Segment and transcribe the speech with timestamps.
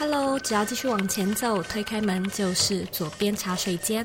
[0.00, 4.02] Hello，只要继续往前走，推开门就是左边茶水间。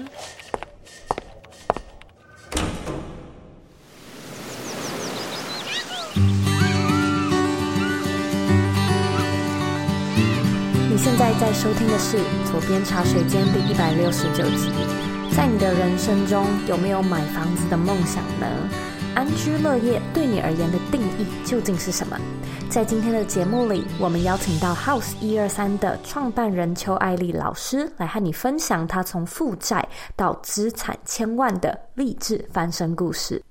[10.89, 12.17] 你现在在收听的是
[12.51, 14.69] 左边茶水间第一百六十九集。
[15.33, 18.45] 在你的人生中，有没有买房子的梦想呢？
[19.15, 22.19] 安居乐业对你而言的定义究竟是什么？
[22.69, 33.41] 在今天的节目里，我们邀请到 House 一二三的创办人邱爱丽老师来和你分享她从负债到资产千万的励志翻身故事。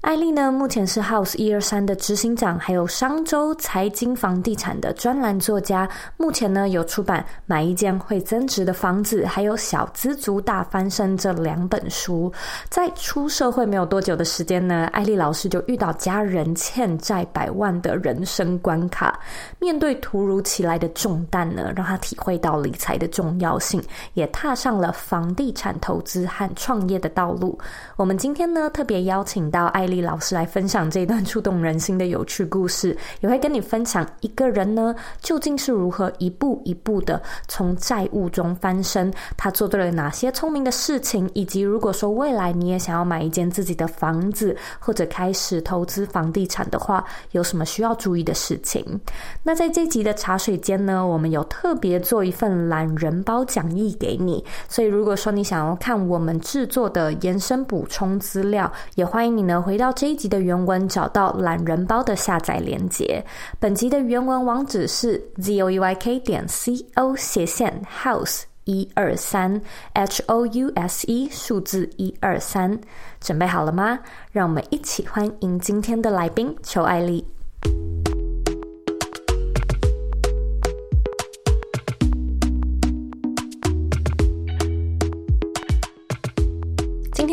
[0.00, 5.86] 艾丽呢，目前是 House 一二三的执行长，还有商周财经房地产的专栏作家。
[6.16, 12.32] 目前呢，有出版《买一间会增值的房子》，还有《小资族大翻身》这两本书。
[12.70, 19.20] 在出社会没有多久的时间呢，艾丽老师就遇到家人欠债百万的人生关卡，
[19.58, 23.82] 面对突如其来的重担呢，让她体会到理财的重要性，
[24.14, 27.58] 也踏上了房地产投资和创业的道路。
[27.96, 29.89] 我们今天呢，特别邀请到艾。
[29.90, 48.84] 丽老师来分享这一段触动人心的有趣故事，也会跟你分享一个人呢，究竟是如何一步一步的从债务中翻身，他做对了哪些聪明的事情，以及如果说未来你也想要买一间自己的房子，或者开始投资房地产的话，有什么需要注意的事情？
[49.42, 59.79] 那在这集的茶水间呢，我们有特别做一份懒人包讲义给你，所以如果说你想要看我们制作的延伸补充资料，也欢迎你呢回。
[59.80, 63.24] 到这一集的原文，找到懒人包的下载链接。
[63.58, 69.60] 本集的原文网址是 zoyk 点 co 斜线 house 一二三
[69.94, 72.78] h o u s e 数字一二三。
[73.20, 73.98] 准备好了吗？
[74.30, 77.26] 让我们一起欢迎今天的来宾裘爱丽。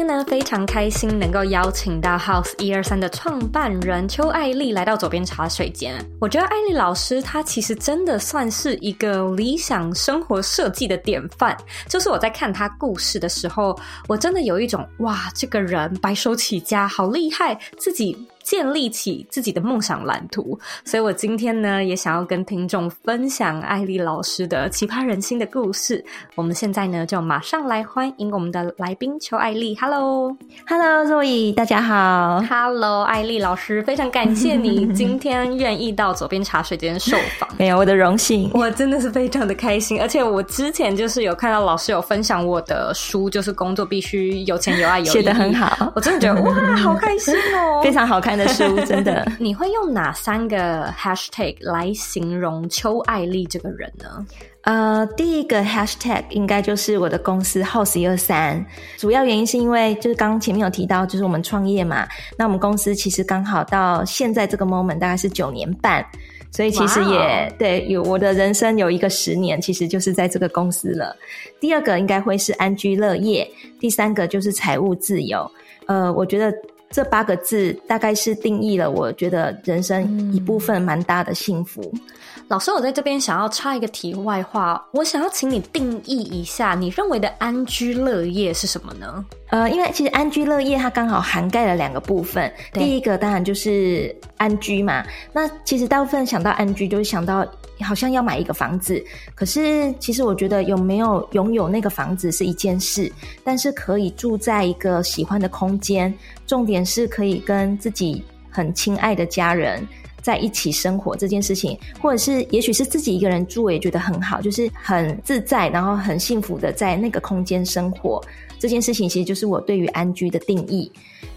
[0.07, 5.93] 呢，非常开心能够邀请到 House 一二三的创办人邱爱丽来到左边茶水间。
[6.19, 11.55] 我觉得爱丽老师她其实真的算是一个理想生活设计的典范。
[11.89, 18.17] 就是我在看她故事的时候，我真的有一种哇，这个人白手起家，好厉害，自己。
[18.47, 26.01] 建立起自己的梦想蓝图，所以我今天呢也想要跟听众分享艾丽老师的奇葩人心的故事。
[26.33, 29.75] 我们现在呢就马上来欢迎我们的来宾邱艾丽。
[29.81, 32.41] Hello，Hello，Zoe，大家好。
[32.49, 37.49] Hello，艾丽老师，非常感谢你今 天愿意到左边茶水间受访。
[37.57, 39.99] 没有，我的荣幸，我真的是非常的开心。
[39.99, 48.36] 而且我之前就是有看到老师有分享我的书，就是工作必须有钱有爱有，写的很好，我真的觉得哇，好开心哦， 非常好看。
[48.37, 54.25] 的书真的， 你会用哪三个 hashtag 来形容邱爱丽这个人呢？
[54.61, 58.65] 呃，第一个 hashtag 应该就是我的公司 House 一二三，
[58.97, 62.05] 主要原因是因为就是刚刚前面有提到，就是我们创业嘛，
[62.37, 66.05] 那我们公司其实刚好到现在这个 moment 大概是九年半，
[66.51, 71.15] 所以其实也对，有我的人生有一个十年，其实就是在这个公司了。
[71.61, 73.49] 第二个应该会是安居乐业，
[73.79, 75.49] 第三个就是财务自由。
[75.85, 76.53] 呃，我觉得。
[76.89, 81.81] 这八个字大概是定义了，我觉得人生一部分蛮大的幸福。
[81.93, 82.01] 嗯。
[82.49, 89.25] 老师，我在这边想要插一个题外话，我想要请你定义一下，你认为的安居乐业是什么呢？
[89.49, 95.05] 呃，因为其实安居乐业它刚好涵盖了两个部分，第一个当然就是安居嘛。
[95.33, 97.45] 那其实大部分想到安居，就是想到。
[97.79, 98.99] 好像要买一个房子，
[99.35, 103.11] 可是其实我觉得有没有拥有那个房子是一件事，
[103.43, 106.11] 但是可以住在一个喜欢的空间，
[106.47, 109.87] 重点是可以跟自己很亲爱的家人
[110.23, 118.19] 在一起生活这件事情，或者是也许是自己一个人住，也觉得很好，就是很自在，然后很幸福的在那个空间生活，
[118.59, 120.91] 这件事情其实就是我对于安居的定义。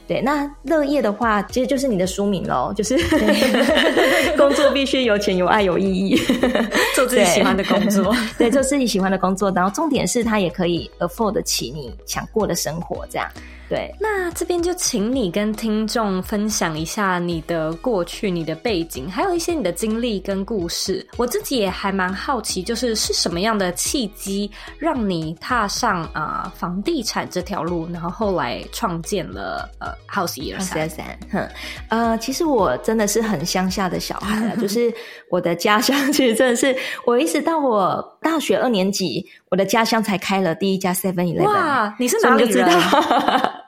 [0.07, 6.17] 对，那乐业的话，其实就是你的书名喽，就是对 工作必须有钱、有爱、有意义，
[6.97, 8.13] 做自己喜欢的工作。
[8.37, 13.29] 对，做自己喜欢的工作，然后重点是它也可以 afford 得起你想过的生活，这样。
[13.71, 21.07] 对，那这边就请你跟听众分享一下你的过去、你的背景，还有一些你的经历跟故事。
[21.17, 30.91] 我自己也还蛮好奇，就是是什么样的契机让你踏上啊、呃、房地产这条路，然后后来创建了呃 House 一二三。
[31.31, 31.49] 哼，
[31.91, 34.93] 呃，其实我真的是很乡下的小孩了，就是
[35.31, 36.77] 我的家乡其实真的是，
[37.07, 41.45] 我一直到我大学二年级，我的家乡才开了第一家 Seven Eleven。
[41.45, 42.69] 哇，你是哪里人？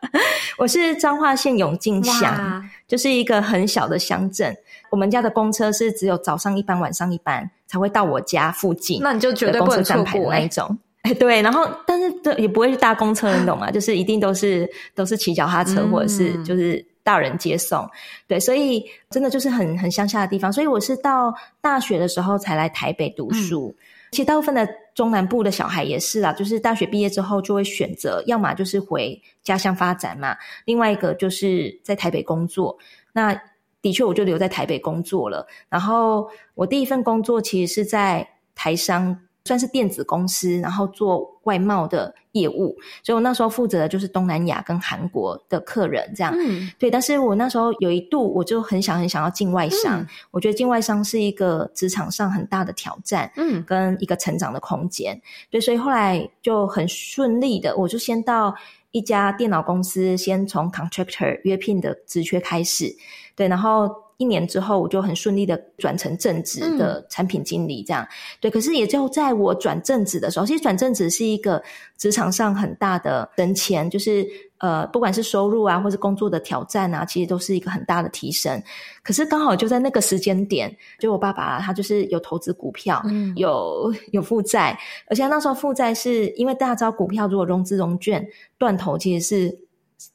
[0.58, 4.56] 我是彰化县永靖乡，就是一个很小的乡镇。
[4.90, 9.00] 我们家的公车是只有早上一班，晚上一班才会到我家附近。
[9.02, 10.78] 那你就绝对不能错过那一种。
[11.02, 13.70] 哎，对，然后但是这也不会是搭公车，你懂吗？
[13.72, 17.80] 就是一定都是都是骑脚踏车，或者是就是大人接送。
[17.80, 17.90] 嗯、
[18.28, 20.52] 对，所以真的就是很很乡下的地方。
[20.52, 23.74] 所以我是到大学的时候才来台北读书。
[23.76, 30.36] 嗯、其实大部分的中南部的小孩也是啊，就是大学毕业之后就会选择，要么就是回家乡发展嘛，
[30.66, 32.76] 另外一个就是在台北工作。
[33.14, 33.34] 那
[33.80, 35.46] 的确，我就留在台北工作了。
[35.70, 42.76] 然后我第一份工作其实是在台商，算是电子公司，然后做外贸的业务。
[43.02, 46.34] 所以我那时候负责的就是东南亚跟韩国的客人，这样。
[46.36, 46.90] 嗯，对。
[46.90, 50.00] 但是我那时候有一度，我就很想很想要进外商。
[50.00, 55.20] 嗯，我觉得进外商是一个职场上很大的挑战，嗯，跟一个成长的空间。
[55.50, 58.54] 对，所以后来就很顺利的，我就先到
[58.90, 62.94] 一家电脑公司，先从 contractor 约聘的职缺开始。
[63.34, 68.02] 对，然后一年之后，我就很顺利的转成正职的产品经理，这样。
[68.04, 68.08] 嗯、
[68.40, 71.62] 对，可是也就在我转正职的时候，其实转正职是一个
[71.96, 74.26] 职场上很大的升迁，就是
[74.58, 78.62] 呃，不管是收入啊，或是工作的挑战啊，其实都是一个很大的提升。
[79.02, 84.78] 可是刚好就在那个时间点，就我爸爸啊，他就是有投资股票，嗯、有有负债，
[85.08, 88.24] 而且那时候负债是因为大家知道股票如果融资融券
[88.58, 89.58] 断头，其实是。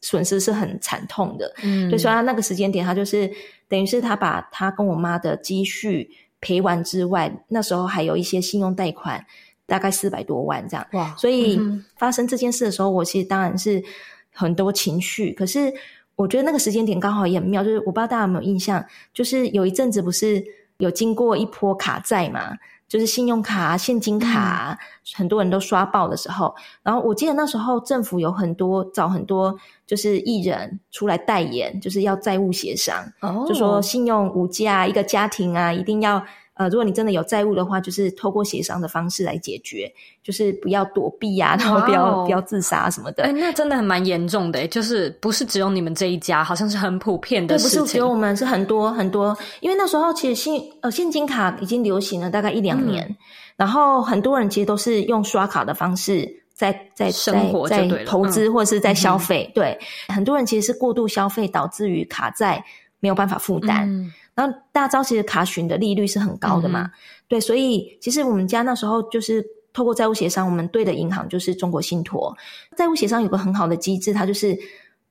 [0.01, 3.31] 损失是很惨痛的，嗯，所以说他那个时间点，他就是
[3.69, 6.09] 等于是他把他跟我妈的积蓄
[6.39, 9.25] 赔完之外，那时候还有一些信用贷款，
[9.65, 11.13] 大概四百多万这样，哇！
[11.17, 11.59] 所以
[11.97, 13.83] 发生这件事的时候，我其实当然是
[14.31, 15.73] 很多情绪，可是
[16.15, 18.83] 我觉得那个时间点刚好也很妙，就是我不知道大家有没有印象，
[19.13, 20.43] 就是有一阵子不是
[20.77, 22.57] 有经过一波卡债嘛。
[22.87, 24.77] 就是信用卡、现金卡，嗯、
[25.15, 29.55] 很多人都刷爆的时候，然后我记得那时候政府有很多找很多
[29.85, 36.23] 就是艺人出来代言，就是要债务协商，哦、就说信用无价，一个家庭啊一定要。
[36.57, 39.92] 呃，如果你真的有债务的话，就是透过协商的方式来解决，
[40.24, 43.24] 就是不要躲避呀、啊，然后不要 Wow 不要自杀什么的。
[43.24, 47.80] 哎、欸，那真的还蛮严重的，就是不是只有你们这一家，好像是很普遍的事情。
[47.80, 49.38] 不是只有我们，是很多很多。
[49.59, 53.15] 因为那时候其实信呃现金卡已经流行了大概一两年，嗯、
[53.56, 59.50] 然后很多人其实都是用刷卡的方式在在生活在投资或者是在消费。
[59.50, 62.63] 嗯、对，很多人其实是过度消费导致于卡债
[63.00, 63.88] 没有办法负担。
[63.88, 66.91] 嗯然后大家知道，其实卡询的利率是很高的嘛，嗯、
[67.27, 69.43] 对，所以其实我们家那时候就是
[69.73, 72.37] 透过债务协商，我们对的银行就是中国信托。
[72.75, 74.55] 债务协商有个很好的机制，它就是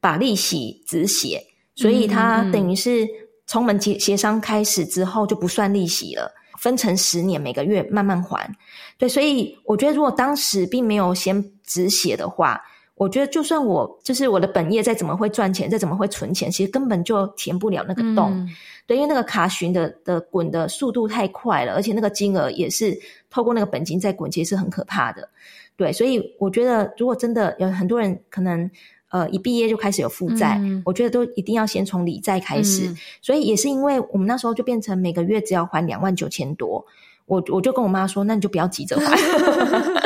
[0.01, 1.43] 把利息止血，
[1.75, 3.05] 所以它等于是
[3.49, 8.49] 从我们协协商开始之后就不算利息了，分成十年，每个月慢慢还。
[8.97, 12.63] 对，所以我觉得如果当时并没有先止血的话，
[12.97, 18.33] 我觉得就算我就是我的本业再怎么会赚钱，再怎么会存钱，其实根本就填不了那个洞。
[18.33, 18.49] 嗯
[18.87, 22.97] 对，因为那个卡询的的滚的速度太快了，而且那个金额也是
[23.29, 25.29] 透过那个本金在滚，其实是很可怕的。
[25.77, 28.71] 对，所以我觉得，如果真的有很多人可能
[29.11, 32.87] 呃一毕业就开始有负债，嗯、我觉得都一定要先从理债开始。
[32.87, 36.87] 嗯、所以也是因为我们那时候就变成每个月只要还两万九千多，
[37.27, 39.17] 我我就跟我妈说，那你就不要急着还。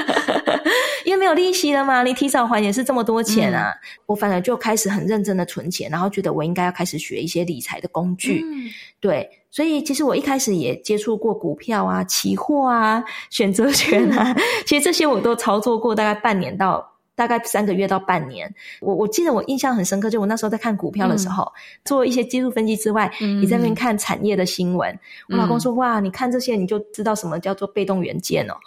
[1.11, 3.73] 因为没有利息了嘛，你提早还也是这么多钱啊！
[3.73, 8.45] 嗯、我反而就开始很认真的存钱，然后觉得我应该要开始学一些理财的工具。
[8.47, 8.71] 嗯、
[9.01, 16.89] 对，所以其实我一开始也接触过股票啊、期货啊、选择权啊，嗯、 其实这些我都操作过，大概半年到。
[17.21, 18.51] 大概三个月到半年，
[18.81, 21.53] 我我记得我印象很深刻，就我那时候在看股票的时候，嗯、
[21.85, 24.91] 做一些技术分析之外，嗯、你在那边看产业的新闻。
[25.29, 28.55] 嗯、我老公说：“哇，你看这些你就知道什么叫做被动元件哦。”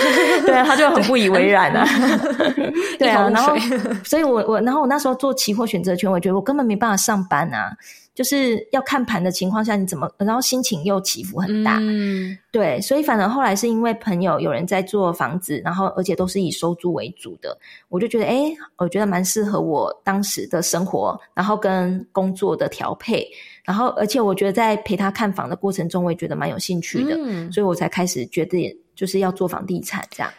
[0.46, 1.84] 对啊，他就很不以为然啊。
[3.00, 3.56] 对 啊，然后，
[4.04, 7.72] 所以我我然后我那时候做期货选择权，我觉得我根本没办法上班啊。
[8.20, 17.58] 就是要看盘的情况下，你怎么，然后心情又起伏很大，嗯，对，所以反正后来是因为朋友有人在做房子，然后而且都是以收租为主的，
[17.88, 23.26] 我就觉得，诶，我觉得蛮适合我当时的生活，然后跟工作的调配，
[23.64, 30.30] 然后而且我觉得在陪他看房的过程中，我也觉得蛮有兴趣的，嗯，所以我才开始觉得就是要做房地产这样。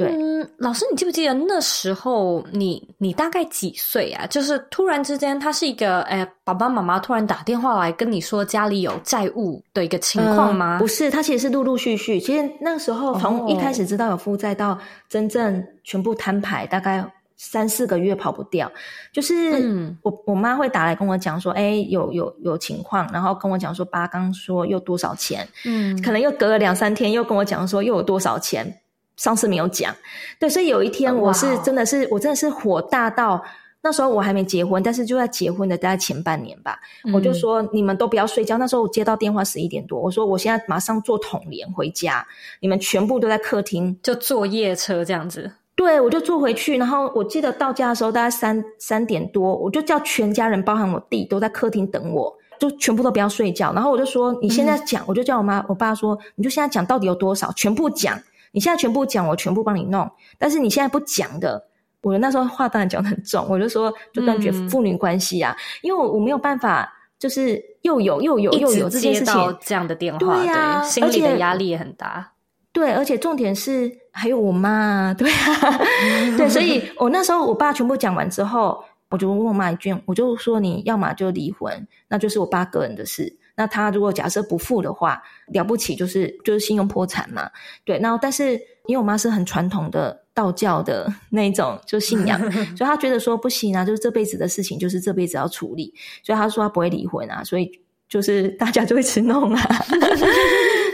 [0.00, 4.26] 对，嗯，老师，你记不记得那时候你你大概几岁啊？
[4.28, 10.78] 就是突然之间，他是一个，哎，爸爸妈妈突然打电话来跟你说家里有债务的一个情况吗？
[10.78, 12.18] 嗯，不是，他其实是陆陆续续。
[12.18, 17.04] 其实那个时候从一开始知道有负债到真正全部摊牌，大概
[17.36, 18.72] 三四个月跑不掉。
[19.12, 25.46] 就是我我妈会打来跟我讲说，哎，有有有情况，然后跟我讲说，爸刚说又多少钱？
[25.66, 28.80] 嗯，可能又隔了两三天，又跟我讲说又有多少钱。
[29.20, 29.94] 上次没有讲，
[30.38, 32.12] 对，所以有一天我是真的是，oh.
[32.12, 33.44] 我真的是火大到
[33.82, 38.56] 那时候我还没结婚，但是就在结婚的大概前半年吧，嗯、我就说你们都不要睡觉。
[38.56, 42.26] 那时候我接到电话十一点多，我说我现在马上坐统联回家，
[42.60, 45.52] 你们全部都在客厅，就坐夜车这样子。
[45.76, 46.78] 对，我就坐回去。
[46.78, 53.70] 然后我记得到家的时候大概三三点多，我就叫全家人，包含我弟，都在客厅等我，就全部都不要睡觉。
[53.74, 58.18] 然后我就说你现在讲，嗯、我就叫我妈我爸说，你就现在讲到底有多少，全部讲。
[58.52, 60.10] 你现在全部讲，我全部帮你弄。
[60.38, 61.66] 但是你现在不讲的。
[62.02, 72.32] 我那时候话当然讲的很重，我就说就断绝父女关系啊，嗯、因为我我没有办法，就是又有又有又有这件事情，这样的电话，对呀、啊，心里的压力也很大。
[72.72, 75.78] 对，而且重点是还有我妈，对啊，
[76.38, 83.36] 对，所以我那时候我爸全部讲完之后，我就问我妈一句，我就说你要么就离婚，那就是我爸个人的事。
[83.60, 87.50] 那他如果假设不付的话，了不起就是就是信用破产嘛。
[87.84, 88.54] 对，然后但是
[88.86, 90.18] 因为我妈是很传统的。
[90.32, 92.40] 道教的 那种就信仰，
[92.74, 97.70] 所以她觉得说不行啊，就是这辈子的事情就是这辈子要处理，所以她说她不会离婚啊，所以
[98.08, 99.60] 就是大家就会吃弄啊。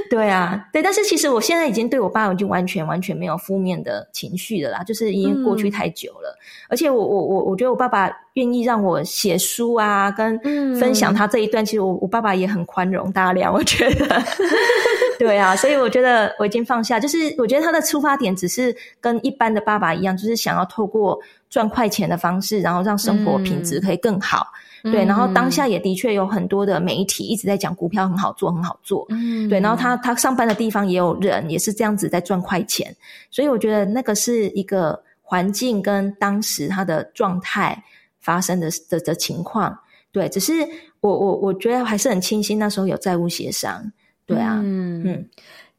[0.11, 6.37] 对啊，对，但是其实我现在已经对我爸已经完全完全没有负面的情绪了啦，就是已经过去太久了。
[6.39, 10.39] 嗯、而且我我我我觉得我爸爸愿意让我写书啊，跟
[10.79, 14.23] 分享他这一段，嗯、其实我我爸爸也很宽容大量，我觉得。
[15.19, 24.47] 对啊，所以我觉得我已经放下，就是我觉得他的出发点只是跟一般的爸爸一样，就是想要透过赚快钱的方式，然后让生活品质可以更好。
[24.53, 24.61] 嗯、
[24.93, 29.07] 对，然后当下也的确有很多的媒体一直在讲股票很好做，很好做。
[29.11, 32.95] 嗯，对，然后他他上班的地方也有人也是这样子在赚快钱，
[33.31, 37.83] 所以我觉得那个是一个环境跟当时他的状态
[38.21, 39.79] 发生的的的情况。
[40.13, 40.53] 对，只是
[41.01, 43.93] 我我我觉得还是很庆幸那时候有债务协商。
[44.25, 45.29] 对啊，嗯嗯，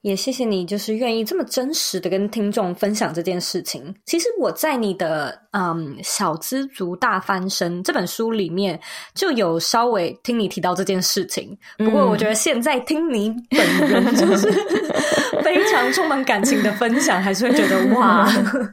[0.07, 3.93] 也谢谢你，就是愿意这么真实的跟听众分享这件事情。
[4.05, 8.79] 其实我在你的嗯《小资族大翻身》这本书里面
[9.13, 14.49] 就有稍微听你提到这件事情，不过我觉得现在听你本人就是
[15.43, 18.25] 非常充满感情的分享，还是会觉得哇，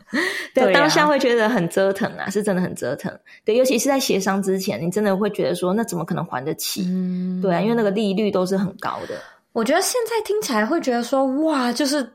[0.54, 3.12] 对，当下会觉得很折腾啊，是真的很折腾。
[3.44, 6.84] 对，尤其是在协商之前，你真的会觉得说，那怎么可能还得起？
[6.86, 9.14] 嗯，对啊，因为那个利率都是很高的。
[9.54, 12.06] 我觉得现在听起来会觉得说，哇，就是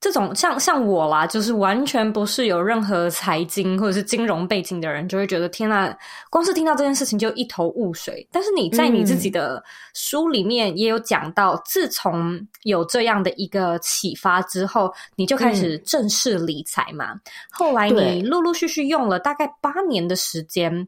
[0.00, 5.96] 这种像像我啦，就是完全不是有任何财经或者是金融背景的人，就会觉得天呐，
[6.28, 8.26] 光是听到这件事情就一头雾水。
[8.32, 9.62] 但是你在你自己的
[9.94, 17.12] 书里面也有讲到，嗯、自从有这样的一个启发之后，你就开始正式理财嘛。
[17.12, 17.20] 嗯、
[17.52, 20.84] 后来你陆陆续续用了大概八年的时间。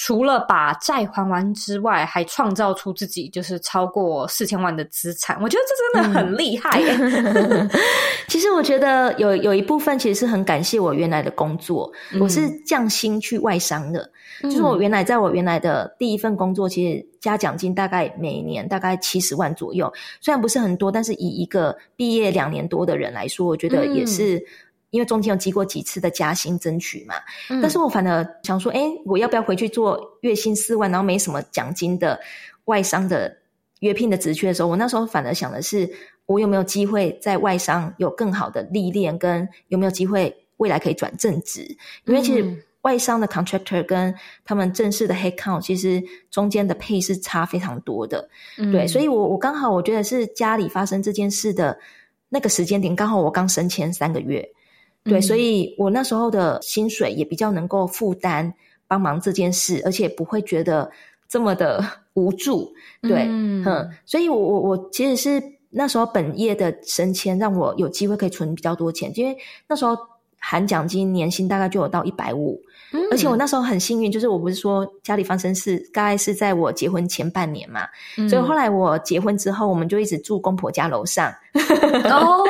[0.00, 6.80] 除了把债还完之外，还创造出自己就是超过四千万的资产，我觉得这真的很厉害
[8.28, 14.08] 其实我觉得有有一部分其实是很感谢我原来的工作，嗯、我是降薪去外商的，
[14.44, 24.40] 嗯、就是我原来在我原来的第一份工作，其实加奖金大概每年大概七十万左右，虽然不是很多，但是以一个毕业两年多的人来说，我觉得也是。
[24.90, 27.14] 嗯因为中间有经过几次的加薪争取嘛，
[27.50, 32.18] 嗯、但是我反而想说，诶，我要不要回去做月薪四万，然后没什么奖金的
[32.64, 33.36] 外商的
[33.80, 35.86] 约聘的职缺的时候，我那时候反而想的是，
[36.24, 41.60] 我有没有机会在外商有更好的历练，跟有没有机会未来可以转正职？
[42.06, 48.26] 因为其实外商的 contractor 跟他们正式的 headcount 其实中间的配是差非常多的，
[48.56, 51.78] 嗯、对，所以我我刚好我觉得是家里发生这件事的
[52.30, 54.48] 那个时间点，刚好我刚升迁三个月。
[55.04, 58.52] 对，所以我那时候的薪水也比较能够负担
[58.86, 60.90] 帮忙这件事，而且不会觉得
[61.28, 61.82] 这么的
[62.14, 62.72] 无助。
[63.00, 69.36] 对，嗯，嗯，所以我我我其实是那时候本业的升迁，让我有机会可以存比较多钱，因为
[69.68, 69.96] 那时候
[70.38, 72.60] 含奖金年薪大概就有到一百五。
[72.90, 77.82] 嗯、而且我那时候很幸运，就是我不是说家里发生事，大概是在我结婚前半年嘛，
[78.16, 82.42] 嗯、所以后来我结婚之后，我们就一直住公婆家楼上，哦，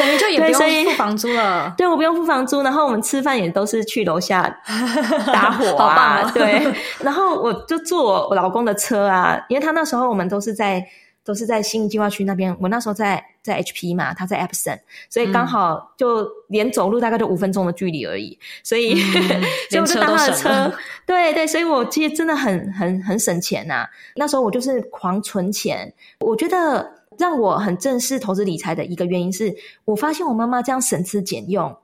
[0.00, 1.72] 等于就也不用付房租了。
[1.76, 4.42] 对，我不用付房租，然后我们吃饭也都是去楼下
[5.32, 6.66] 打火啊，哦、对，
[6.98, 10.84] 然后我就坐我老公的车啊，因为他那时候我们都是在。
[11.26, 14.78] 都是在信义计划区那边，我那时候在在 HP 嘛，他在 Epson，
[15.10, 20.72] 所以刚好就连走路大概就五分钟的距离而已，所以、嗯、所以我就搭他的车，
[21.04, 23.90] 对对，所以我其实真的很很很省钱呐、啊。
[24.14, 29.52] 那时候我就是狂存钱，我觉得让我很正视投资理财的一个原因是，
[29.84, 31.76] 我发现我妈妈这样省吃俭用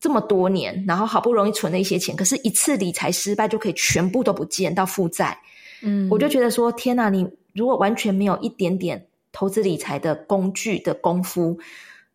[0.00, 5.38] 这么多年，然后好不容易存了一些钱，可是一次理财失败就可以全部都不见到负债，
[5.82, 7.28] 嗯，我就觉得说天哪，你。
[7.52, 11.58] 如果完全没有一点点投资理财的工具的功夫，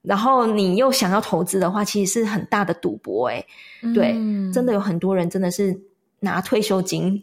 [0.02, 3.46] 然后你又想要投资的话，其实是很大的赌博诶、
[3.82, 5.78] 欸、对，嗯、真的有很多人真的是
[6.20, 7.22] 拿退休金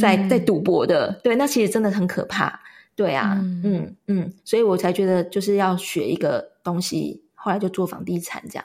[0.00, 2.60] 在在赌博的，嗯、对，那其实真的很可怕。
[2.94, 3.62] 对啊，嗯。
[3.64, 8.64] 嗯，嗯，所以我才觉得就是要学一个东西，后来就做房地产这样。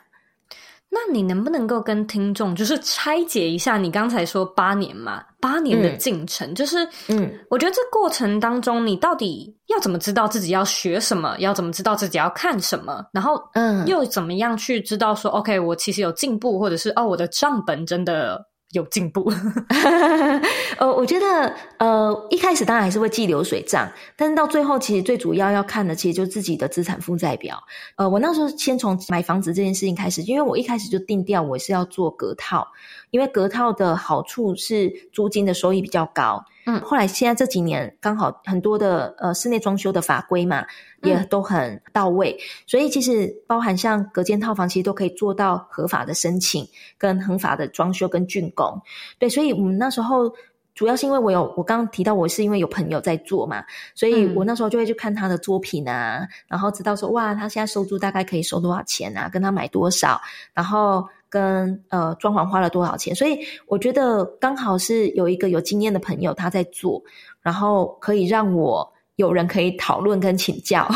[0.99, 18.43] 那你能不能够跟听众就是拆解一下你刚才说八年嘛，八年的进程，嗯、就是嗯，我觉得这过程当中你到底要怎么知道自己要学什么，要怎么知道自己要看什么，然后嗯，又怎么样去知道说、嗯、OK，我其实有进步，或者是哦，我的账本真的。
[18.71, 19.31] 有进步，
[20.77, 27.63] 呃，我觉得，呃，一开始当然还是会记流水账，但是到最后，其实最主要要看的，其实就是自己的资产负债表。
[27.95, 32.67] 呃，我那时候先从买房子这件事情开始，因为我一开始就定调我是要做隔套，
[33.11, 36.43] 因为隔套的好处是租金的收益比较高。
[36.65, 40.65] 嗯，后来现在这几年刚好很多的呃室内装修的法规嘛，
[41.01, 48.81] 也都很到位，嗯，所以其实包含像隔间套房，其实都可以做到合法的申请跟合法的装修跟竣工。
[49.17, 50.29] 对，所以我们那时候
[50.75, 53.63] 主要是因为我有我刚刚提到我是因为有朋友在做嘛，
[53.95, 60.19] 所以我那时候就会去看他的作品啊，嗯，然后知道说哇，他现在收租大概可以收多少钱啊，跟他买多少，
[60.53, 61.07] 然后。
[61.29, 63.13] 跟呃装潢花了多少钱？
[63.13, 67.01] 所以我觉得刚好是有一个有经验的朋友他在做，
[67.41, 70.87] 然后可以让我有人可以讨论跟请教。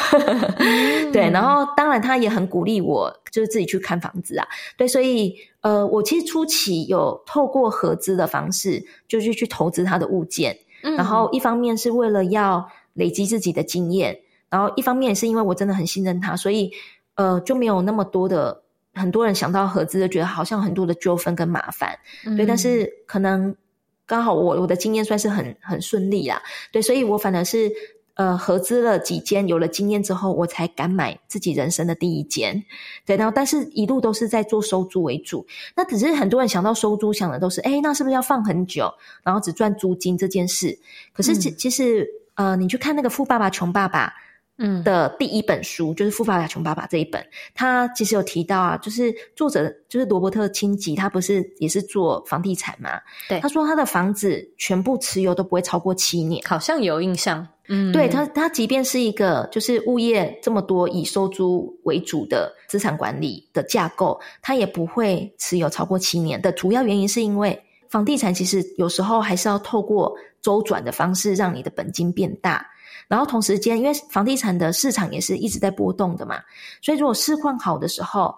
[0.58, 4.48] 嗯、 对，然后当然他也很鼓励我，就是自己去看房子啊。
[4.78, 10.58] 对，所以呃，我其实初期有透过合资的方式，就是去投资他的物件。
[10.84, 14.18] 嗯、然后一方面是为了要累积自己的经验，
[14.50, 16.72] 然后一方面也是因为我真的很信任他，所以
[17.16, 18.61] 呃就没有那么多的。
[18.94, 23.56] 很多人想到合资就觉得好像很多的纠纷跟麻烦，嗯、对，但是可能
[24.06, 27.72] 刚好我我的经验算是很很顺利啦，对，所以我反而是
[28.16, 32.64] 呃合资了几间，有了经验之后，我才敢买自己人生的第一间，
[33.06, 38.94] 对，然后但是一路都是在做收租为主，那只是很多人想到收租想的都是，哎，那是不是要放很久，
[39.24, 40.78] 然后只赚租金这件事？
[41.14, 42.04] 可是其其实、
[42.36, 44.14] 嗯、呃，你去看那个富爸爸穷爸爸。
[44.58, 53.00] 嗯，的第一本书就是《富爸爸穷爸爸》这一本，他其实有提到啊，就是作者就是罗伯特清崎，他不是也是做房地产嘛？
[53.28, 57.48] 对，他说他的房子全部持有都不会超过七年，好像有印象。
[57.70, 72.68] 嗯，对他，他即便是一个就是物业这么多以收租为主的资产管理的架构，他也不会持有超过七年的主要原因是因为房地产其实有时候还是要透过周转的方式让你的本金变大。
[73.08, 76.40] 然后同时间，因为房地产的市场也是一直在波动的嘛，
[76.82, 78.34] 所以如果市况好的时候，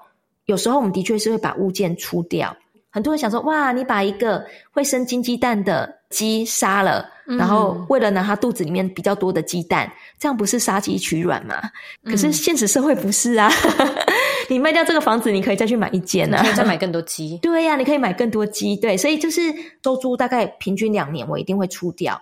[0.45, 2.55] 有时候我们的确是会把物件出掉。
[2.89, 11.55] 很多人想说，哇，你把一个会生金鸡蛋的鸡杀了，嗯、然后为了拿它肚子里面比较多的鸡蛋，这样不是杀鸡取卵吗？
[12.03, 13.89] 可是现实社会不是啊，嗯、
[14.47, 17.35] 你卖掉这个房子，你可以再去买一间呢、啊，可以再买更多鸡。
[17.41, 18.75] 对呀、啊，你可以买更多鸡。
[18.75, 19.41] 对，所以就是
[19.83, 22.21] 收租大概平均两年，我一定会出掉。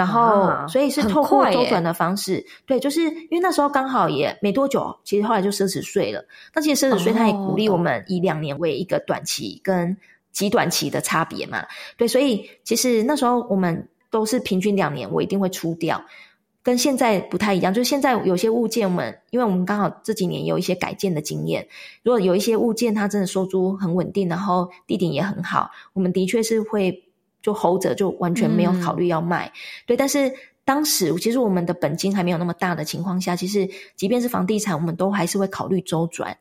[0.00, 6.24] 然后，啊、所以是透过周转的方式，对，就是因为那时候刚好也没多久，其实后来就奢侈税了。
[6.54, 9.94] 那其实奢侈税它也鼓励我们以两年为一个短期跟
[10.32, 11.66] 极短期的差别嘛，
[11.98, 16.02] 对，所以其实那时候我们都是平均两年，我一定会出掉，
[16.62, 17.74] 跟现在不太一样。
[17.74, 21.68] 就是现在有些物件，我们因为我们刚好这几年有一些改建的经验，
[22.02, 27.04] 如果有一些物件它真的收租很稳定，然后地点也很好，我们的确是会。
[27.42, 29.52] 就 hold 着，就完全没有考虑要卖，嗯、
[29.86, 29.96] 对。
[29.96, 30.32] 但是
[30.64, 36.36] 当时其实我们的本金还没有那么大的情况下，其实即便是房地产，我们都还是会考虑周转，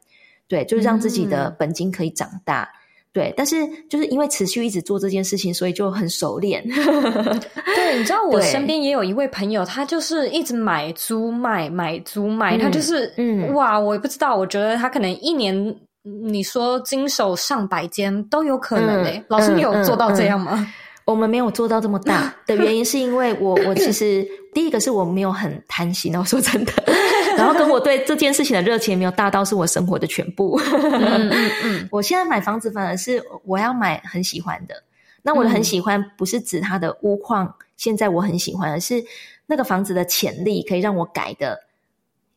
[0.47, 2.75] 对，就是让自己的本金可以长大，嗯、
[3.13, 3.33] 对。
[3.35, 3.55] 但是
[3.89, 6.63] 就是因为持续一直做这件事情，所以就很熟练。
[6.67, 19.17] 对，你知道 我身边也有一位朋友，他就是一直买租卖，买租卖，嗯、他就是嗯，哇，我也不知道，我觉得他可能一年你说经手上百间都有可能诶、欸。
[19.17, 20.71] 嗯、老师，你有做到这样吗？
[21.11, 26.71] 我们没有做到这么大 的原因，是因为我我其实第一个是我没有很贪心，我说真的，
[27.35, 30.59] 然后跟我对这件事情的热情没有大到是我生活的全部。
[30.71, 34.83] 嗯嗯嗯， 我现在买房子反而是我要买很喜欢的。
[35.23, 39.03] 那我的很喜欢不是指它的屋况，现在我很喜欢，而是
[39.47, 41.59] 那个房子的潜力可以让我改的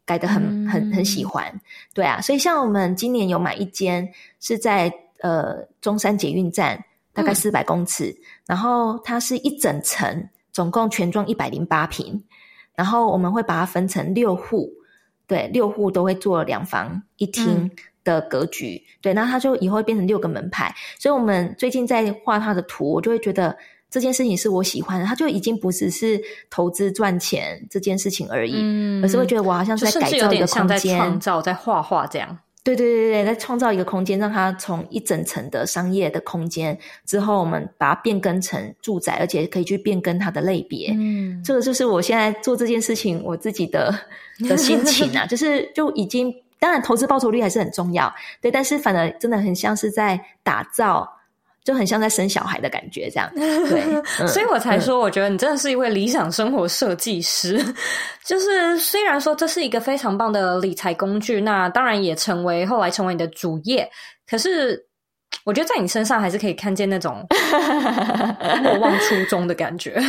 [0.07, 1.61] 改的很很很喜欢。
[1.93, 4.09] 对啊，所以像我们今年有买一间
[4.41, 6.83] 是在呃中山捷运站。
[7.15, 12.23] 大概四百公尺，嗯、然后它是一整层，总共全幢一百零八平，
[12.75, 14.73] 然后我们会把它分成六户，
[15.27, 17.71] 对，六户都会做两房一厅
[18.05, 23.57] 的格局，嗯、对，那它就以后会变成六个门牌，所以我们最近在画它的图，我就会觉得
[23.91, 32.39] 这件事情是我喜欢的，它就已经不只是投资赚钱这件事情而已，嗯、而是会觉得我好像是在改造一个空间，创造在画画这样。
[32.65, 40.95] 对对对对，再创造一个空间，让它从一整层的商业的空间之后，我们把它变更成住宅，而且可以去变更它的类别。
[40.97, 43.93] 嗯，这个就是我现在做这件事情我自己的
[44.49, 51.09] 的心情啊，就是就已经，当然投资报酬率还是很重要，对，但是反而真的很像是在打造。
[51.65, 53.83] 就很像在生小孩的感觉，这样 对，
[54.19, 57.57] 嗯、所以我才说，我觉得你真的是一位理想生活设计师。
[57.59, 57.75] 嗯、
[58.25, 63.89] 就是虽然说这是一个非常棒的理财工具，那当然也成为后来成为你的主业，
[64.29, 64.79] 可是
[65.45, 67.25] 我觉得在你身上还是可以看见那种
[68.63, 70.03] 莫忘初衷的感觉。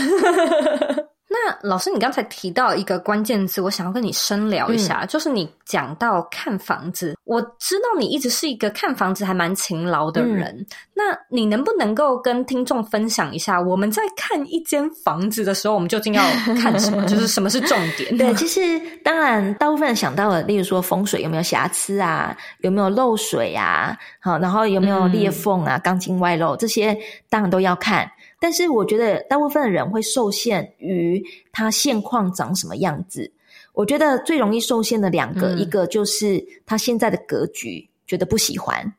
[1.36, 7.18] 那老师，你刚才提到一个关键字，我想要跟你深聊一下，嗯、就是你讲到看房子。
[7.24, 16.22] 我知道你一直是一个看房子还蛮勤劳的人，嗯、那你能不能够跟听众分享一下，我们在看一间房子的时候，我们究竟要
[16.62, 17.04] 看什么？
[17.10, 18.16] 就是什么是重点？
[18.16, 26.96] 对，其实当然，大部分人想到的，例如说风水有没有瑕疵啊，有没有漏水啊，好，然后有没有裂缝啊，钢筋外露，这些
[27.28, 28.08] 当然都要看。
[28.44, 33.32] 但是我觉得大部分的人会受限于他现况长什么样子。
[33.72, 38.94] 我觉得最容易受限的两个，嗯、一个就是他现在的格局觉得不喜欢，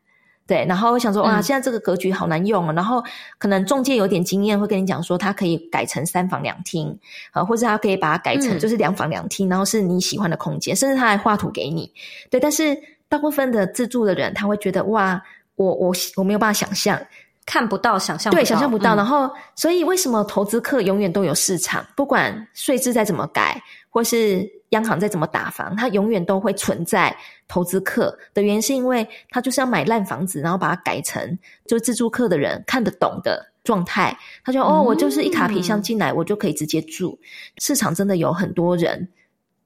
[0.47, 2.73] 对，然后我想说哇，现在这个格局好难用啊。
[2.73, 3.03] 然后
[3.37, 6.97] 可能中介有点经验，会跟你讲说，他可以改成三房两厅
[7.31, 11.93] 啊，或者他可以把它改成就是两房两厅，嗯、然后是你喜欢的空间，甚至他还画图给你。
[12.31, 12.75] 对，但是
[13.07, 15.21] 大部分的自住的人，他会觉得哇，
[15.55, 16.99] 我我我没有办法想象。
[17.45, 18.95] 看不到，想象不到，对，想象不到。
[18.95, 21.85] 嗯、然后，所以为什么投资客永远都有市场？
[21.95, 27.15] 不管税制再怎么改，或是央行再怎么打房，它永远都会存在
[27.47, 34.17] 投资客的原因，是因为他就是要买烂房子，然后把它改成就自住客的人看得懂的状态。
[34.43, 37.17] 他就、嗯、哦，我就是一卡皮箱进来，我就可以直接住。
[37.59, 39.07] 市场真的有很多人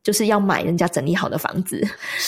[0.04, 1.82] 就是要买人家整理好的房子，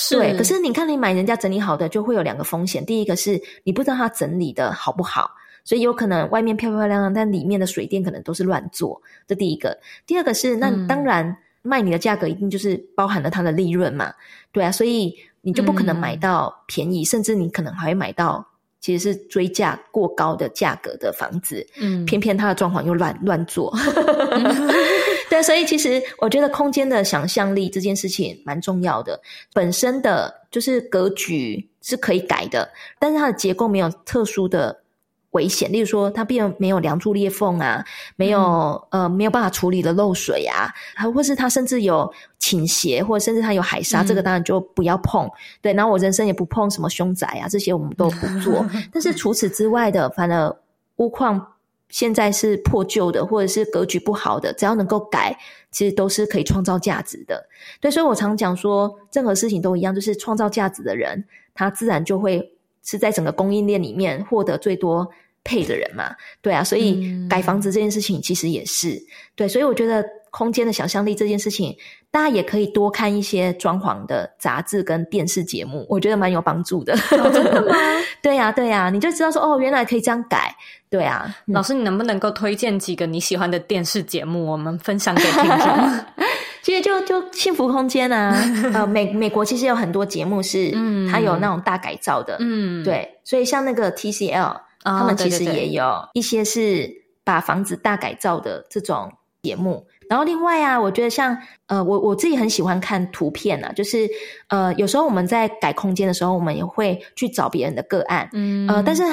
[0.10, 0.36] 对。
[0.38, 2.86] 可是你看，你买人家整理好的，就会有两个风险。
[2.86, 5.30] 第一个是你不知道他整理的好不好。
[5.64, 9.02] 所以有可能外面漂漂亮亮，但里面的水电可能都是乱做。
[9.28, 14.14] 这第一个，第二个是，那当然卖你的价格一定就是包含了它的利润嘛，
[14.52, 18.46] 对啊，所以你就不可能买到便宜，嗯、甚至你可能还会买到
[18.80, 21.66] 其实是追价过高的价格的房子。
[21.80, 23.72] 嗯，偏偏它的装潢又乱乱做。
[25.30, 29.22] 对，所以其实我觉得空间的想象力这件事情蛮重要的。
[29.54, 32.70] 本身的就是格局是可以改的，
[33.00, 34.82] 但是它的结构没有特殊的。
[35.32, 37.84] 危险，例如说它并没有梁柱裂缝啊，
[38.16, 38.42] 没有、
[38.90, 45.30] 嗯、呃没有办法处理的漏水啊，还或是它甚至有倾斜，或者甚至它有海沙，嗯、这个当然就不要碰。
[45.62, 48.66] 对，然后我人生也不碰什么凶宅啊，这些我们都不做。
[48.92, 50.54] 但是除此之外的，反而
[50.98, 51.54] 屋况
[51.88, 55.38] 现在是破旧的，或者是格局不好的，只要能够改，
[55.72, 57.42] 其实都是可以创造价值的。
[57.80, 62.52] 对，所以我常讲说，任何事情都一样，就是创造价值的人，他自然就会。
[62.84, 65.08] 是在整个供应链里面获得最多
[65.44, 66.16] 配的人嘛？
[66.42, 69.02] 对啊，所以改房子这件事情其实也是、嗯、
[69.36, 71.76] 对，所以我觉得空间的想象力这件事情，
[72.10, 76.94] 大家也可以多看一些装潢的杂志跟电视节目，我觉得蛮有帮助的。
[76.94, 77.76] 哦、真的吗？
[78.22, 80.56] 对呀、啊，对呀、啊，你就知道说哦，原来可以这样改。
[80.90, 86.00] 对啊，老师，你能不能够推荐几个你喜欢的电视节目，我们分享给听众？
[86.62, 88.36] 其实就就幸福空间啊，
[88.74, 96.90] 呃，美美国其实有很多节目是，嗯，它有那种大改造的，嗯，对，所以像那个 TCL，、哦、他们其实也有一些是
[97.24, 99.86] 把房子大改造的这种节目。
[100.10, 104.08] 然后另外啊，我觉得像呃，我我自己很喜欢看图片啊，就是
[104.50, 109.04] 呃，有时候我们在改空间的时候，我们也会去找别人的个案，嗯，呃，但是。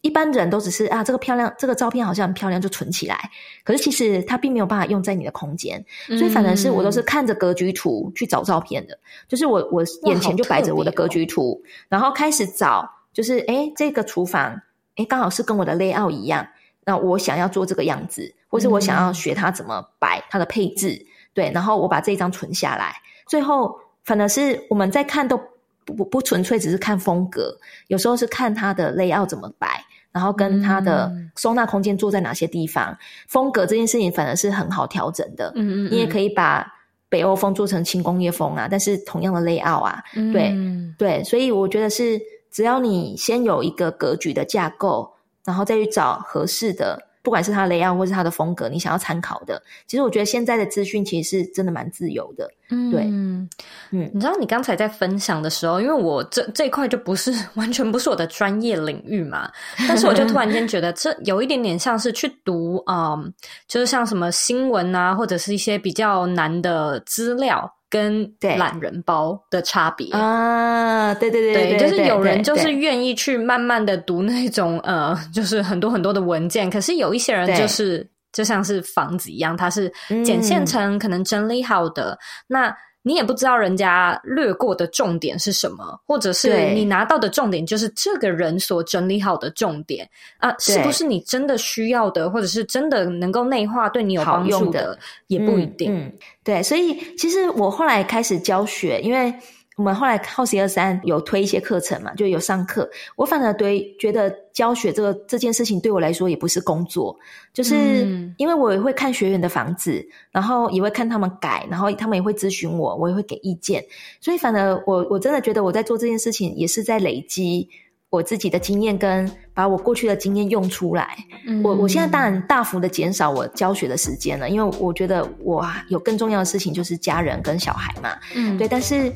[0.00, 3.30] 一般人都只是啊，这个漂亮，这个照片好像很漂亮，就存起来。
[3.62, 8.94] 可是其实它并没有办法用在你的空间，所以反而是我都是看着格局图去找照片的。
[8.94, 14.60] 嗯、就是我我眼前就摆着我的格局图，哦、然后开始找，就是诶这个厨房
[14.96, 16.46] 诶刚好是跟我的 layout 一样，
[16.84, 22.92] 那我想要做这个样子，或是我想要学它怎么摆它的配置，嗯、对，然后我把这一张存下来。
[23.28, 25.40] 最后反而是我们在看都。
[25.86, 35.50] 不不不纯粹只是看风格，有时候是看它的 layout 怎么摆，然后跟它的收纳空间坐在哪些地方，嗯、风格这件事情反而是很好调整的。
[35.54, 36.66] 嗯嗯，你也可以把
[37.08, 40.54] 北欧风做成轻工业风啊，但是同样的 layout 啊，嗯、对
[40.98, 42.20] 对，所以我觉得是
[42.50, 45.10] 只要你先有一个格局的架构，
[45.44, 47.05] 然后再去找合适的。
[47.26, 52.48] 不管是他的 layout 或是他的风格，你想要参考的，其实我觉得现在的资讯其实是真的蛮自由的。
[52.70, 53.48] 嗯，对，嗯，
[53.90, 59.50] 你知道你刚才在分享的时候，因为我这这一块就不是完全不是我的专业领域嘛，
[59.88, 63.34] 但是我就突然间觉得这有一点点像是去读，嗯，
[63.66, 67.68] 就是像什么新闻啊，或者是一些比较难的资料。
[67.90, 70.10] 跟懒人包的差别。
[70.12, 79.92] 啊，对对对对，就是有人就是愿意去慢慢的读那种呃，就是很多很多的文件，可是有一些人就是就像是房子一样，它是
[80.24, 82.18] 剪线成可能整理好的，嗯、
[82.48, 82.76] 那。
[83.06, 95.94] 你也不知道人家略过的重点是什么，或者是你拿到的重点就是这个人所整理好的重点啊，是不是你真的需要的，或者是真的能够内化对你有帮助的，的也不一定。
[95.94, 99.32] 嗯，嗯，对，所以其实我后来开始教学，因为。
[99.76, 102.88] 我们后来 House 123有推一些课程嘛，就有上课。
[103.14, 107.14] 我反而对觉得教学这个这件事情对我来说也不是工作，
[107.52, 108.06] 就是
[108.38, 113.84] 因为我也会看学员的房子，然后也会看他们改，然后他们也会咨询我，我也会给意见。
[114.18, 117.68] 所以反而我我真的觉得我在做这件事情也是在累积
[118.08, 121.18] 我自己的经验，跟把我过去的经验用出来。
[121.46, 128.16] 嗯、我我现在当然大幅的减少我教学的时间了，因为我觉得我有更重要的事情就是家人跟小孩嘛。
[128.34, 129.12] 嗯，对，但是。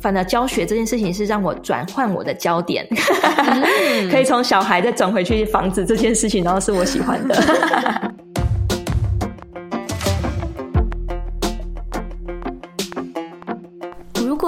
[0.00, 2.86] 反而教学这件事情是让我转换我的焦点，
[4.10, 7.34] 可以从小孩再转回去房子这件事情，然后是我喜欢的。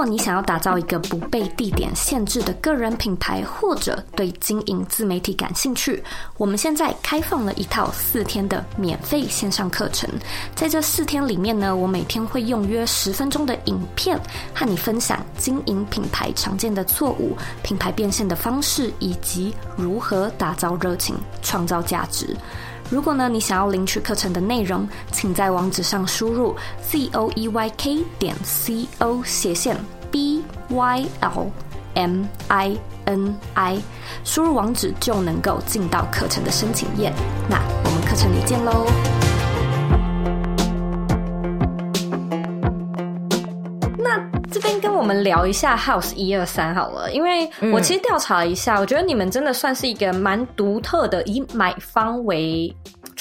[0.04, 6.02] 你想要打造一个不被地点限制的个人品牌，或者对经营自媒体感兴趣，
[6.36, 10.08] 我们现在开放了一套四天的免费线上课程。
[10.54, 14.18] 在这四天里面呢，我每天会用约十分钟的影片
[14.54, 22.36] 和你分享经营品牌常见的错误、品牌变现的方式，以及如何打造热情、创造价值。
[22.90, 29.74] 如果呢，你想要领取课程的内容，请在网址上输入 z o e y k 点 c o 斜线
[30.12, 31.50] b y l
[31.94, 33.78] m i n i，
[34.22, 37.12] 输入网址就能够进到课程的申请页。
[37.50, 38.86] 那我们课程里见喽。
[44.94, 52.72] 我们聊一下 House 一二三好了，因为我其实调查了一下，嗯，我觉得你们真的算是一个蛮独特的，以买方为。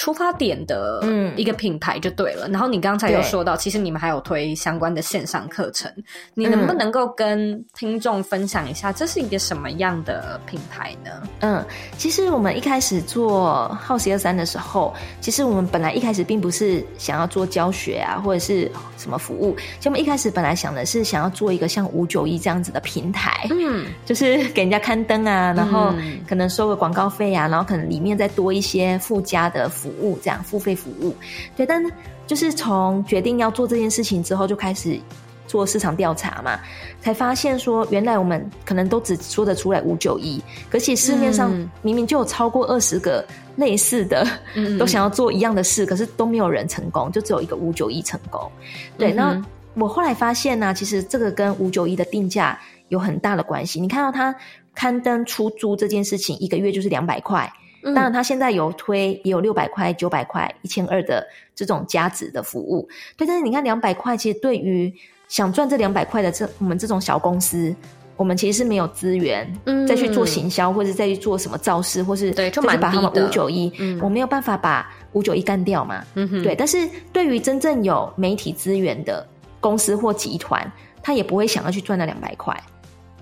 [0.02, 1.00] 出发点的
[1.36, 2.48] 一个品牌就对了。
[2.48, 5.88] 嗯、然后你刚才有说到，其实你们还有推相关的线上课程，
[6.34, 11.10] 你能不能够跟听众分享一下，这是一个什么样的品牌呢？
[11.38, 11.64] 嗯，
[11.96, 19.54] 其实我们一开始做 House 123的时候，其实我们本来一开始并不是想要做教学啊，或者是什么服务。
[19.78, 25.94] 其实我们一开始本来想的是想要做一个像五九一这样子的平台，嗯， 就是给人家刊登啊，然后
[26.28, 29.68] 可能收个广告费啊，然后可能里面再多一些附加的。
[29.68, 31.14] 服务这样付费服务，
[31.56, 31.82] 对，但
[32.26, 34.98] 就是从决定要做这件事情之后，就开始
[35.46, 36.58] 做市场调查嘛，
[37.00, 41.50] 才发现说，原来我们可能都只说得出来五九一，可是市面上
[41.82, 43.26] 明明就有超过二十个
[43.56, 48.50] 类似的，嗯，都想要做一样的事，可是都没有人成功，就只有一个五九一成功。
[48.96, 49.38] 对，那
[49.74, 53.80] 我后来发现呢，啊，其实这个跟五九一的定价有很大的关系。
[53.80, 54.34] 你看到它
[54.74, 57.52] 刊登出租这件事情，一个月就是两百块。
[57.82, 62.88] 当然，他现在有推，也有六百块、九百块、一千二的这种加值的服务。
[63.16, 64.92] 对，但是你看两百块，其实对于
[65.28, 67.74] 想赚这两百块的这我们这种小公司，
[68.16, 69.52] 我们其实是没有资源
[69.88, 76.04] 再去做行销，或者再去做什么造势，或是对，就把他们五九一，我没有办法把五九一干掉嘛。
[76.14, 76.54] 嗯哼，对。
[76.54, 79.26] 但是对于真正有媒体资源的
[79.58, 80.70] 公司或集团，
[81.02, 82.56] 他也不会想要去赚那两百块。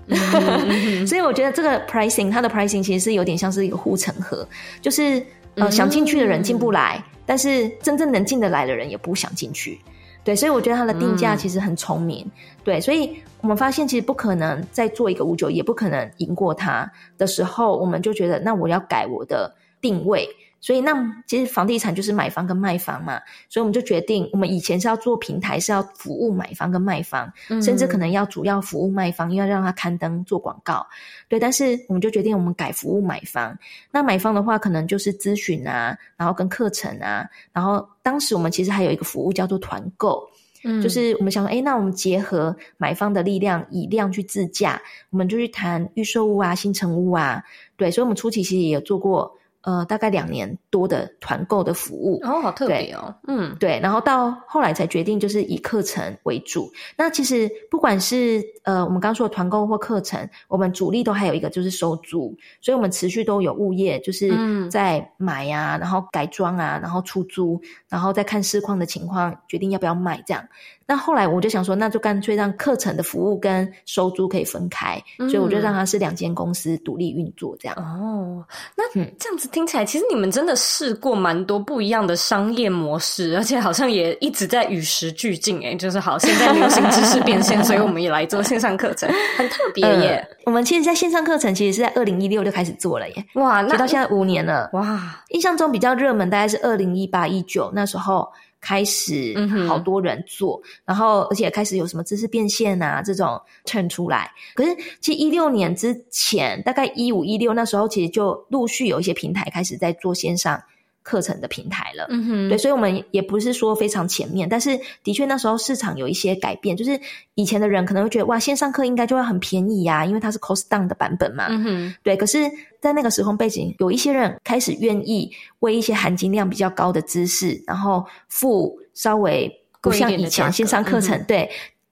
[1.07, 4.47] 所以我觉得这个 pricing，它的 pricing 其实是有点像是一个护城河，
[4.81, 5.23] 就是
[5.55, 9.79] 呃想进去的人进不来，但是真正能进得来的人也不想进去。
[10.23, 12.29] 对，所以我觉得它的定价其实很聪明。
[12.63, 20.29] 对，所以我们发现其实不可能再做一个五九，也不可能赢过它的时候，我们就觉得那我要改我的定位。
[20.63, 20.93] 所以，那
[21.25, 30.85] 其实房地产就是买方跟卖方嘛，所以我们就决定，我们以前是要做平台，是要服务买方跟卖方，嗯、甚至可能要主要服务卖方，要让他刊登做广告，
[31.27, 31.39] 对。
[31.39, 33.57] 但是我们就决定，我们改服务买方。
[33.89, 40.29] 那买方的话，可能就是咨询啊，然后跟课程啊，然后当时我们其实还有一个服务叫做团购，
[40.63, 47.43] 嗯，就是我们想说，诶，那我们结合买方的力量，以量去自价，我们就去谈预售屋啊、新成屋啊，
[47.77, 47.89] 对。
[47.89, 49.35] 所以我们初期其实也有做过。
[49.61, 56.71] 呃，大概两年多的团购的服务哦，好特别哦，嗯，对，然后到后来才决定就是以课程为主。
[56.97, 64.33] 那其实不管是呃我们刚说的团购或课程，我们主力都还有一个就是收租，所以我们持续都有物业就是
[64.69, 70.43] 在买啊，然后改装啊，然后出租，然后再看市况的情况决定要不要卖这样。
[70.91, 77.77] 那后来我就想说，那就干脆让课程的服务跟收租可以分开，嗯、所以我就让它是两间公司独立运作这样。
[77.77, 78.43] 哦，
[78.75, 78.83] 那
[79.17, 85.61] 这样子听起来，其实你们真的试过蛮多不一样的商业模式，而且好像也一直在与时俱进。
[85.61, 90.37] 诶，就是好，现在流行知识变现，所以我们也来做线上课程，很特别耶、呃。
[90.47, 93.25] 我们其实，在线上课程其实是在二零一六就开始做了耶。
[93.35, 94.69] 哇，那到现在五年了。
[94.73, 98.29] 哇，印象中比较热门大概是二零一八一九那时候。
[98.61, 99.35] 开始
[99.67, 104.31] 好多人做，嗯、然后而且开始有什么知识变现啊这种 turn 出来。
[104.53, 110.61] 可是其实一六年之前，大概一五一六那时候，其实就陆续有一些平台开始在做线上
[111.03, 112.07] 课程的平台了。
[112.09, 116.99] 嗯哼，对，所以我们也不是说非常前面，但是的确那时候市场有一些改变，就是
[117.35, 121.47] 以前的人可能会觉得哇，线上课应该就会很便宜呀、啊，因为它是 cost down 的版本嘛。
[121.49, 122.49] 嗯哼，对，可是。
[122.81, 129.47] 在那个时空背景，有一些人开始愿意为一些含金量比较高的知识，然后付稍微
[129.83, 131.47] 不像以前线上课程，嗯、对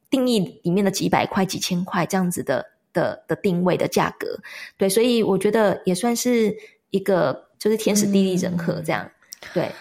[0.10, 4.36] 定义里面的几百块、几千块这样子的的的定位的价格，
[4.78, 6.58] 对，所以我觉得也算是
[6.90, 9.06] 一个就是天时地利人和这样。
[9.06, 9.72] 嗯、对，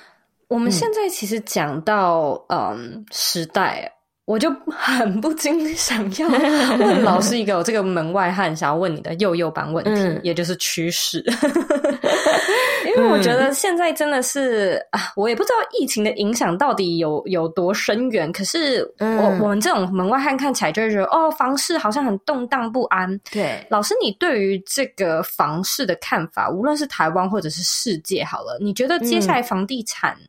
[0.48, 3.94] 我们现在其实讲到嗯，嗯时代。
[4.28, 6.28] 我就很不禁想要
[6.76, 11.24] 问老师一个我这个门外汉想要问你的幼幼版问题，嗯、也就是趋势。
[12.86, 18.30] 因为我觉得现在真的是、嗯、啊，我也不知道疫情的影响到底有有多深远。
[18.30, 23.18] 可是我、嗯、我们这种门外汉看起来就会觉得，哦，房市好像很动荡不安。
[23.32, 30.14] 对，老师，你对于这个房市的看法，无论是台湾或者是世界，好了，你觉得接下来房地产？
[30.20, 30.28] 嗯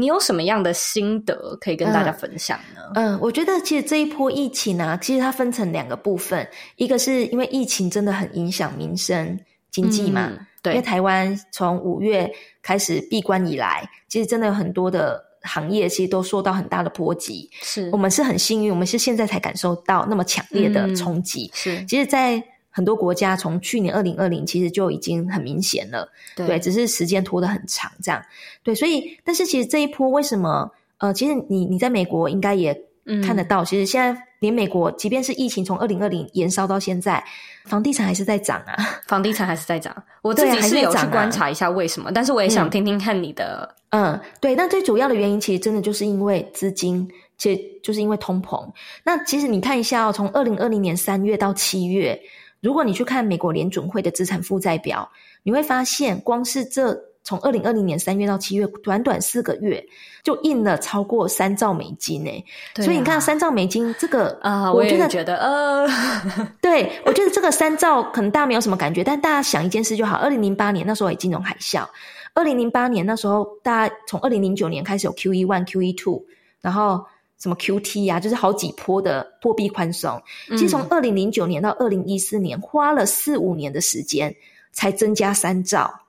[0.00, 2.80] 你有什么样的心得可以跟大家分享呢？
[2.94, 9.38] 嗯，嗯，我觉得其实这一波疫情啊，其实它分成两个部分，一个是因为疫情真的很影响民生
[9.70, 12.32] 经济嘛，嗯、对，因为台湾从五月
[12.62, 17.50] 开始闭关以来，其实真的有很多的行业其实都受到很大的波及。
[17.60, 21.50] 是我们是很幸运，我们是现在才感受到那么强烈的冲击。
[21.52, 28.22] 嗯、是，其实，在很多国家从去年二零二零其实就已经很明显了，对，对，只是时间拖得很长，这样，
[28.62, 30.70] 对，所以，但是其实这一波为什么？
[30.98, 32.78] 呃，其实你你在美国应该也
[33.24, 37.24] 看得到，嗯、其实现在连美国，即便是疫情从二零二零延烧到现在，
[37.64, 38.76] 房地产还是在涨啊，
[39.08, 39.96] 房地产还是在涨。
[40.20, 48.70] 我自己是有去观察一下为什么，但是我也想听听看你的，嗯，嗯，对，那最主要的原因其实真的就是因为资金，其实就是因为通膨。
[49.02, 52.20] 那其实你看一下哦，从二零二零年三月到七月。
[52.60, 55.10] 如果你去看美国联准会的资产负债表，
[55.42, 59.82] 你会发现，光是这从二零二零年三月到七月，短短四个月
[60.22, 62.44] 就印了超过三兆美金诶、
[62.74, 65.88] 啊、所以你看三兆美金这个啊，我觉得我觉得呃，
[66.60, 71.86] 对，我觉得这个三兆可能大家没有什么感觉，但大家想一件事就好：二零零八年那时候也金融海啸，
[72.34, 76.22] 二零零八年那时候大家从二零零九年开始有 QE one、QE two，
[76.60, 77.04] 然后。
[77.40, 80.22] 什么 QT 啊，就是好几波的货币宽松。
[80.50, 84.34] 其实从二零零九年到二零一四年，花了四五年的时间
[84.72, 86.02] 才增加三兆。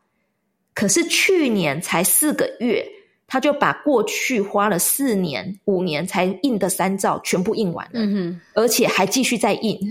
[0.73, 2.85] 可是去年才四个月，
[3.27, 9.79] 他就把过去花了四年、五年才印的三兆全部印完了，嗯、而且还继续在印。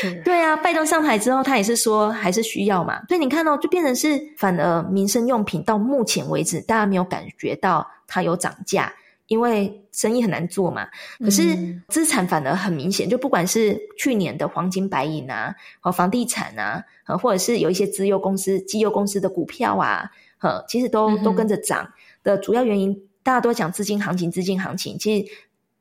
[0.00, 3.00] 是 对啊，拜登上台之后，他也是说还是需要嘛。
[3.06, 8.92] 所以你看到、哦、就变成是反而民生用品到目前为止，大家没有感觉到它有涨价。
[9.30, 10.88] 因为生意很难做嘛，
[11.20, 16.84] 可是资产反而很明显，就不管是去年的黄金、白银啊，和房地产啊，
[17.22, 21.88] 或者是有一些资优公司、绩优公司的股票啊，呃，其实都都跟着涨。
[22.24, 25.32] 的主要原因，大家都讲资金行情，资金行情，其实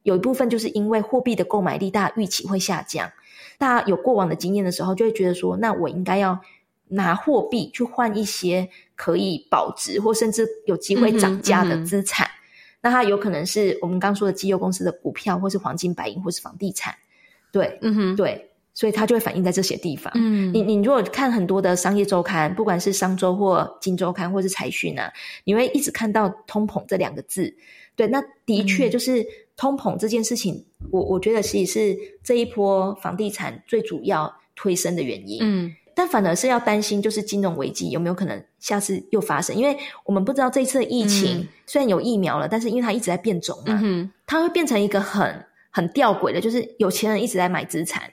[0.03, 3.11] 有一部分就是因为货币的购买力，大家预期会下降，
[3.57, 6.39] 大家有过往的经验的时候，就会觉得说，那我应该要
[6.89, 12.27] 拿货币去换一些可以保值或甚至有机会涨价的资产。
[12.27, 12.38] 嗯
[12.81, 16.95] 那它有可能是我们刚说的绩优公司的股票，或是黄金、白银，或是房地产，
[17.51, 20.11] 对，嗯哼，对，所以它就会反映在这些地方。
[20.15, 25.11] 嗯，你你如果看很多的商业周刊，不管是商周或金周刊，或是财讯啊，
[25.43, 27.53] 你会一直看到通膨这两个字。
[27.95, 29.25] 对，那的确就是
[29.57, 35.39] 通膨这件事情，嗯、我我觉得其实是这一波房地产最主要推升的原因。
[35.41, 35.75] 嗯。
[35.99, 39.53] 但反而是要担心，就是金融危机有没有可能下次又发生？
[39.53, 48.03] 因为我们不知道这次的疫情、嗯、虽然有疫苗了，但是因为它一直在变种嘛，嗯、它会变成一个很很吊诡的，就是有钱人一直在买资产，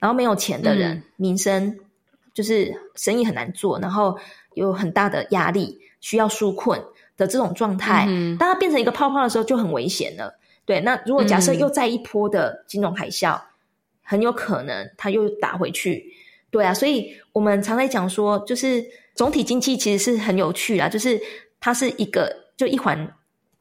[0.00, 1.78] 然后没有钱的人、嗯、民生
[2.34, 4.18] 就是生意很难做，然后
[4.54, 6.82] 有很大的压力，需要纾困
[7.16, 8.06] 的这种状态。
[8.08, 10.36] 嗯、当它变成一个泡泡的时候，就很危险了。
[10.64, 13.42] 对，那如果假设又再一波的金融海啸，嗯、
[14.02, 16.12] 很有可能它又打回去。
[16.56, 18.82] 对啊，所以我们常在讲说，就是
[19.14, 21.20] 总体经济其实是很有趣啊，就是
[21.60, 23.12] 它是一个就一环，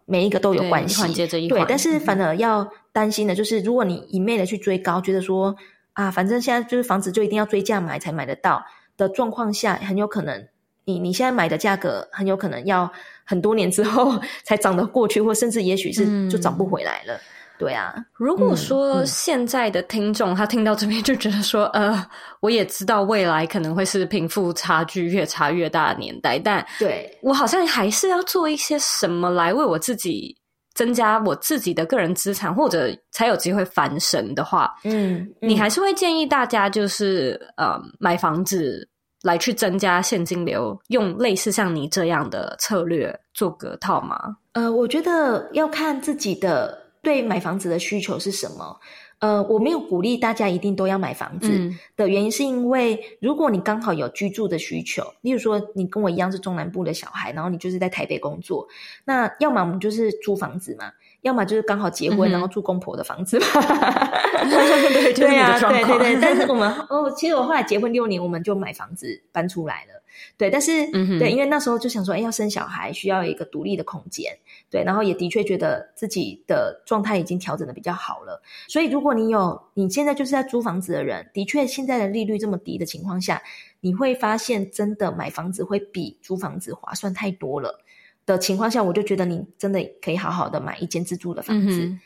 [0.06, 1.60] 每一个都有关系，一环接着一环。
[1.60, 5.54] 对，但是反而要担心的就是，如果你一昧的去追高，觉得说
[5.92, 8.64] 啊，反正现在就是房子就一定要追价买才买得到
[8.96, 10.48] 的状况下，很有可能
[10.86, 12.90] 你你现在买的价格很有可能要
[13.26, 17.14] 很多年之后 才涨得过去，或甚至也许是就涨不回来了。
[17.16, 17.20] 嗯
[17.58, 22.06] 对啊，如果说现在的听众、嗯、他听到这边就觉得说，呃，
[22.42, 30.36] 我也知道未来可能会是贫富差距越差越大的年代，但对我好像还是要做一些什么来为我自己
[30.74, 38.86] 增加我自己的个人资产，或者才有机会翻身的话，嗯，嗯你还是会建议大家就是呃买房子
[39.24, 44.36] 来去增加现金流，用类似像你这样的策略做隔套吗？
[44.52, 46.84] 呃，我觉得要看自己的。
[47.06, 48.78] 对买房子的需求是什么？
[49.20, 58.68] 呃，我没有鼓励大家一定都要买房子的原因，是因为如果你刚好有居住的需求，例如说你跟我一样是中南部的小孩，然后你就是在台北工作，
[59.06, 60.92] 那要么我们就是租房子嘛，
[61.22, 63.46] 要么就是刚好结婚然后住公婆的房子嘛。
[64.46, 66.20] 对对啊，对对对。
[66.22, 70.04] 但是我们 哦，其实我后来结婚六年，我们就买房子搬出来了。
[70.38, 74.38] 对，但是、嗯、对，因为那时候就想说，哎，要生小孩需要一个独立的空间，
[74.70, 78.42] 对，然后也的确觉得自己的状态已经调整的比较好了。
[78.68, 83.42] 所以，如果你有你现在就是在租房子的人，的确现在的利率这么低的情况下，
[83.80, 87.84] 你会发现真的买房子会比租房子划算太多了
[88.26, 91.86] 的情况下，我就觉得你真的可以好好的买一间自住的房子。
[91.86, 92.00] 嗯、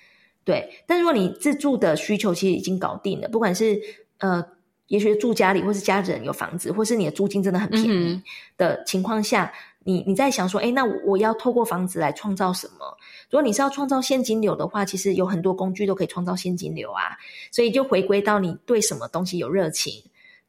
[0.44, 3.80] 对，但如果你自住的需求其实已经搞定了，不管是
[4.20, 4.46] 呃。
[4.90, 8.22] 也许住家里，或是家人有房子，或是你的租金真的很便宜
[8.58, 12.98] 的情况下，嗯、你你在想说，哎，那我要透过房子来创造什么？
[13.30, 17.16] 如果你是要创造现金流的话，其实有很多工具都可以创造现金流啊。
[17.52, 19.94] 所以就回归到你对什么东西有热情，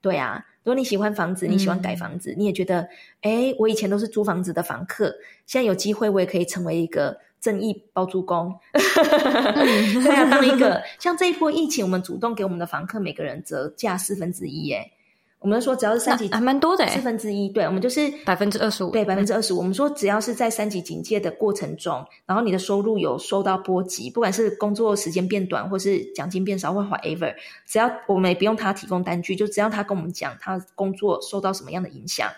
[0.01, 0.45] 对啊。
[0.63, 2.89] 如果你喜欢房子，你喜欢改房子，嗯、你也觉得，
[3.23, 5.15] 哎，我以前都是租房子的房客，
[5.47, 7.17] 现在有机会我也可以成为一个。
[7.41, 14.91] 正义包租公， 对啊，当一个像这一波疫情，我们主动给我们的房客每个人折价四分之一，哎
[15.41, 19.57] 我们说只要是三级，还蛮多的，四分之一，对，我们就是百分之二十五，对，百分之二十五。
[19.57, 27.35] 我们说只要是在三级警戒的过程中，然后你的收入有受到波及，不管是工作时间变短，或是奖金变少，或 whatever，
[27.67, 32.29] 只要我们也不用他提供单据，就只要他跟我们讲他工作受到什么样的影响，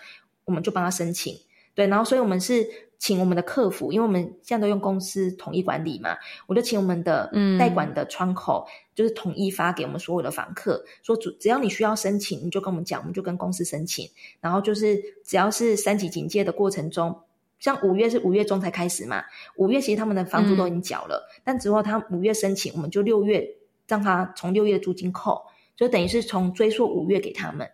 [0.45, 1.35] 我们就帮他申请。
[1.75, 2.65] 对，然后所以我们是。
[3.03, 6.15] 请我们的客服，因为我们现在都用公司统一管理嘛，
[6.47, 7.29] 我就请我们的
[7.59, 14.09] 代管的窗口，嗯、就是统一发给我们所有的房客，说只只要你需要申请，你就跟我们讲，我们就跟公司申请。
[14.39, 17.13] 然后就是只要是三级警戒的过程中，
[17.59, 19.21] 像五月是五月中才开始嘛，
[19.57, 23.45] 五月其实他们的房租都已经缴了，嗯、但之后他五月申请，我们就六月
[23.85, 25.41] 让他从六月租金扣，
[25.75, 27.69] 就等于是从追溯五月给他们。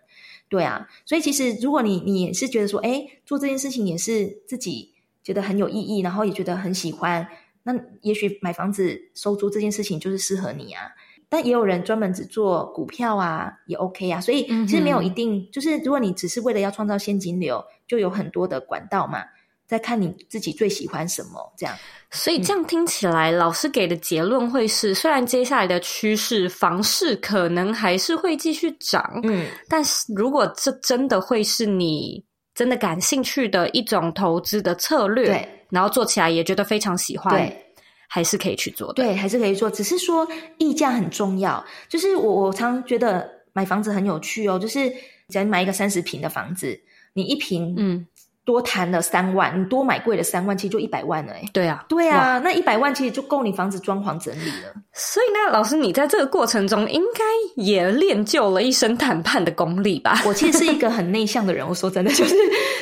[0.48, 4.92] 对啊，所以其实如果你你也是觉得说，哎，做这件事情也是自己。
[5.30, 7.24] 觉得很有意义，然后也觉得很喜欢，
[7.62, 10.90] 那也许买房子收租这件事情就是适合你啊。
[11.28, 14.20] 但也有人专门只做股票啊，也 OK 啊。
[14.20, 19.22] 所以其实没有一定，嗯、就是如果你只是为了要创造现金流，就有很多的管道嘛。
[19.68, 21.76] 再看你自己最喜欢什么，这样。
[22.10, 32.24] 所以这样听起来，嗯、老师给的结论会是：虽然接下来的趋势房市可能还是会继续涨，嗯，但是如果这真的会是你。
[32.54, 37.64] 真的感兴趣的一种投资的策略，对，然后做起来也觉得非常喜欢，对，
[38.08, 39.70] 还是可以去做的，对，还是可以做。
[39.70, 40.26] 只是说
[40.58, 44.92] 溢价很重要，就是我我常觉得买房子很有趣哦，就是
[45.28, 46.80] 假如买一个三十平的房子，
[47.12, 48.06] 你一平，嗯。
[48.44, 51.44] 多谈了三万，你多买贵了三万，其实就一百万了哎。
[51.52, 54.72] 对啊，对啊，那一百万其实就够你房子装潢整理了。
[54.92, 60.20] 所以呢，老师，你在这个过程中应该也练就了一身谈判的功力吧？
[60.26, 62.34] 我其实是一个很内向的人，我说真的，就是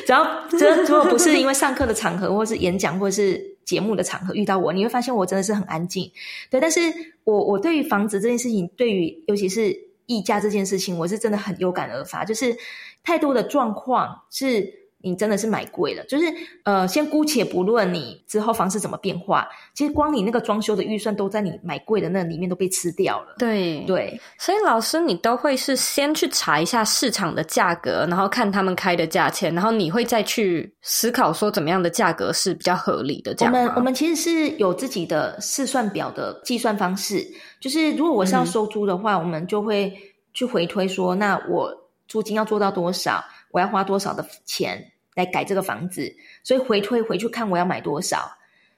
[0.07, 6.09] 只要这如果不是因为上课的场合，或是演讲，或是节目的场合遇到我，你会发现我真的是很安静。
[6.49, 6.79] 对，但是
[7.25, 9.75] 我我对于房子这件事情，对于尤其是
[10.07, 12.55] 溢价这件事情，我是真的很有感而发，就是
[13.03, 14.78] 太多的状况是。
[15.01, 16.25] 你真的是买贵了，就是
[16.63, 23.35] 呃，先姑且不论你之后房子怎么变化，其实光你那个装修的预算都在你买贵的那里面都被吃掉了。
[23.37, 33.33] 对对，对所以老师你都会是先去查一下市场的价格，然后看他们开的价钱，然后你会再去思考说怎么样的价格是比较合理的。
[33.33, 37.25] 这样我们我们其实是有自己的试算表的计算方式，
[37.61, 39.93] 就是如果我是要收租的话，嗯、我们就会
[40.33, 41.73] 去回推说，那我
[42.07, 43.23] 租金要做到多少？
[43.51, 46.13] 我要花多少的钱来改这个房子？
[46.43, 48.31] 所以回推回去看我要买多少，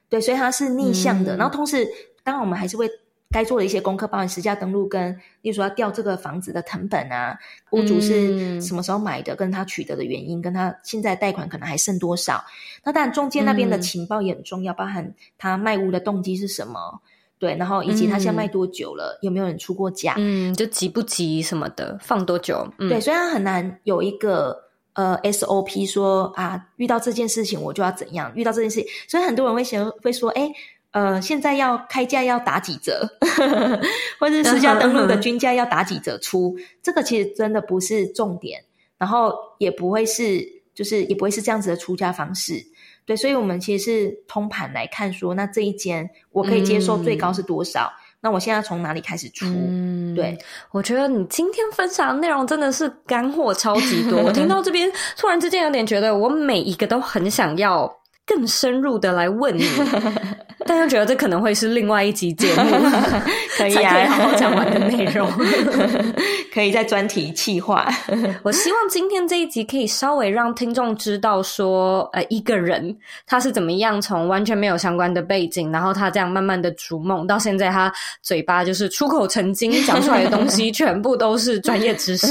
[0.08, 1.36] 对，所以它是逆向的。
[1.36, 1.86] 嗯、然后同时，
[2.22, 2.88] 当然我们还是会
[3.30, 5.12] 该做的一些功课，包含实价登录跟，
[5.42, 7.38] 例如说要调这个房子的成本啊，
[7.70, 12.44] 屋主是什么时候买的，跟他取得的原因，跟他现在贷款可能还剩多少。
[12.84, 17.00] 那当然中间那边的情报也很重要，嗯、包含他卖屋的动机是什么。
[17.42, 24.56] 对，然后以及它现在卖多久了，嗯、有没有人出过价，嗯，就急不急什么的，放多久，嗯、对，所以它很难有一个
[24.92, 30.48] 呃 SOP 说啊，遇到这件事情我就要怎样，遇到这件事情，所以很多人会想会说，哎，
[30.92, 33.04] 呃，现在要开价要打几折，
[34.20, 38.62] 或者是实价登录的均价要打几折出，这个其实真的不是重点，
[38.98, 42.64] 然后也不会是，就是也不会是这样子的出价方式。
[43.04, 47.92] 对，所以，我们其实是通盘来看说，那这一间我可以接受最高是多少？
[47.92, 49.44] 嗯、那我现在从哪里开始出？
[49.46, 50.38] 嗯、对，
[50.70, 54.20] 我觉得你今天分享的内容真的是干货超级多。
[54.22, 57.92] 我听到这边， 突然之间有点觉得，我每一个都很想要
[58.24, 59.64] 更深入的来问你。
[60.66, 62.70] 但又觉得这可能会是另外一集节目，
[63.56, 65.28] 可以啊，可以好好讲完的内容，
[66.52, 67.88] 可以在专题企划。
[68.42, 72.96] 我希望今天这一集可以稍微让听众知道说，呃，一个人
[73.26, 77.92] 他是怎么样从完全没有相关的背景，然后他这样慢慢的逐梦，到现在他
[78.22, 82.26] 嘴巴就是出口成金，讲出来的东西全部都是专业知识，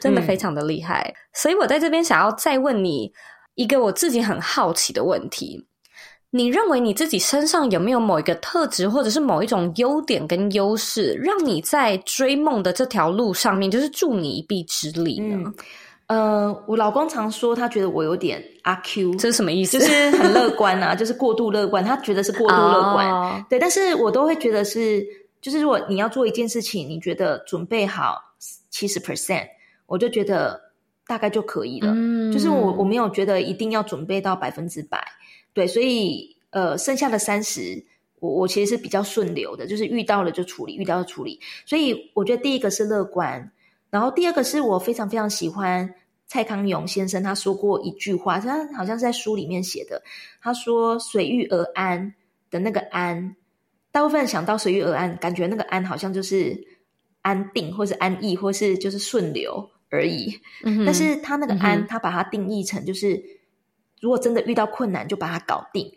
[0.00, 1.02] 真的非常的厉害。
[1.08, 3.12] 嗯、所以我在这边想要再问你
[3.54, 5.66] 一个我自己很好奇的问题。
[6.34, 15.52] 你认为你自己身上有没有某一个特质，或者是某一种优点跟优势，让你在追梦的这条路上面就是助你一臂之力呢？
[16.06, 19.78] 嗯、呃，我老公常说他觉得我有点阿 Q，这是什么意思？
[19.78, 21.84] 就是很乐 观啊，就是过度乐观。
[21.84, 25.06] 他觉得是过度乐观，哦、对，但是我都会觉得是，
[25.42, 28.16] 就是如果你要做一件事情，你觉得准备好
[28.70, 29.46] 七十 percent，
[29.84, 30.58] 我就觉得
[31.06, 31.92] 大概就可以了。
[31.94, 34.98] 嗯，就是我我没有觉得一定要准备到百分之百。
[35.54, 37.84] 对，所以呃，剩下的三十，
[38.20, 41.40] 我我其实是比较顺流的，就是遇到了就处理，遇到了处理。
[41.66, 43.52] 所以我觉得第一个是乐观，
[43.90, 45.94] 然后第二个是我非常非常喜欢
[46.26, 50.02] 蔡康永先生他说过一句话，他好像是在书里面写的，
[50.40, 52.14] 他说“随遇而安”
[52.50, 53.36] 的那个“安”，
[53.92, 56.66] 大部分人想到“随遇而安”，感觉那个“安”好像就是
[57.20, 60.38] 安定，或是安逸，或是就是顺流而已。
[60.64, 63.41] 嗯，但是他那个“安”，嗯，他把它定义成就是。
[64.02, 65.90] 如果真的遇到困难，就把它搞定。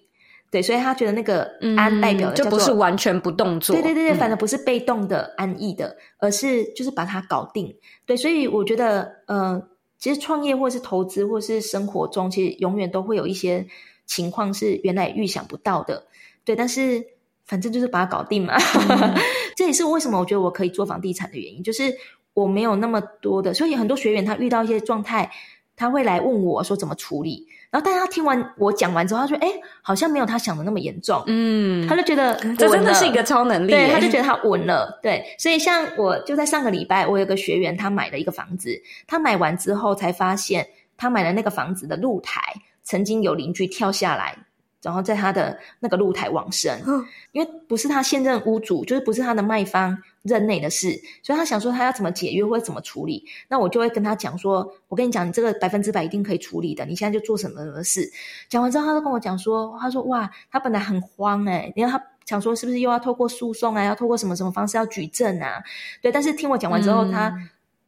[0.51, 3.75] 对，所以他觉得那个安代表的、嗯、就不是完全不动作。
[3.75, 7.75] 对对对对，反正不是被动的安逸的，嗯、而是就是把它搞定。
[8.05, 9.61] 对，所以我觉得，呃，
[9.97, 13.67] 其实创业或是投资或是生活中，其实永远都会有一些
[14.05, 16.05] 情况是原来预想不到的。
[16.45, 17.03] 对，但是
[17.43, 18.55] 反正就是把它搞定嘛。
[18.55, 19.15] 嗯、
[19.57, 21.93] 这也是为什么我觉得我可以做房地产的原因，就是
[22.33, 25.31] 我没有那么多的，所以很多学员他遇到一些状态，
[25.75, 27.47] 他会来问我说怎么处理。
[27.69, 29.51] 然后，但是他听完我讲完之后，他说：“哎，
[29.81, 33.71] 好像没有他想的那么严重。”嗯，他就觉得这真的是一个超能力。
[33.71, 34.99] 对，他就觉得他稳了。
[35.03, 40.65] 对，所以像我就在上个礼拜，我有个学员，他买了一个房子，他买完之后才发现，
[40.95, 42.41] 他买的那个房子的露台
[42.83, 44.37] 曾经有邻居跳下来。
[44.81, 50.89] 然后在他的那个露台往生，嗯、因为不是他现任屋主，就是不是他的卖方任内的事，
[51.23, 53.23] 所以他想说他要怎么解约或者怎么处理。
[53.47, 56.83] 那我就会跟他讲说，我跟你讲，你这个百分之百一定可以处理的。
[56.85, 58.11] 你现在就做什么什么事。
[58.49, 65.63] 讲完之后，他就跟我讲说，他说哇，他本来很慌诶，因为他想说是不是又要透过诉讼啊，要透过什么什么方式要举证啊？
[66.01, 67.33] 对，但是听我讲完之后，嗯、他。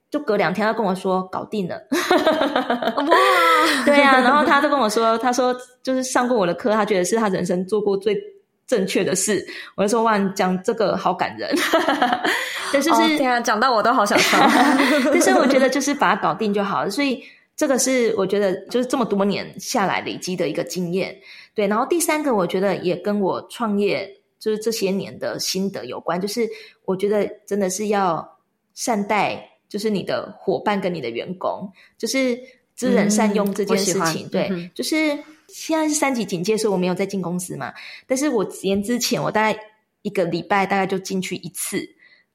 [0.10, 1.76] 就隔两天，他跟我说搞定了，
[2.96, 3.04] 哇，
[3.86, 8.18] 对呀、啊，然后他就跟我说，他说就是上过我的课，他觉得是他人生做过最
[8.68, 9.44] 正确的事。
[9.76, 11.50] 我就说哇，你讲这个好感人，
[12.72, 14.38] 但是是，天啊，讲到我都好想笑。
[15.12, 17.24] 但是我觉得就是把它搞定就好了，所以
[17.56, 21.18] 这个是我觉得就是这么多年下来累积的一个经验。
[21.56, 24.08] 对，然后第三个我觉得也跟我创业
[24.38, 26.48] 就是这些年的心得有关，就是
[26.86, 28.38] 我觉得真的是要
[28.76, 29.54] 善待。
[29.70, 32.40] 就是你的伙伴跟你的员工，就是
[32.74, 34.26] 知人善用这件事情。
[34.28, 34.96] 嗯、对，嗯、就是
[35.48, 37.74] 现在是三级警戒，所以我没有再进公司嘛。
[38.06, 39.60] 但是我年之前，我大概
[40.02, 41.82] 一个礼拜大概就进去一次，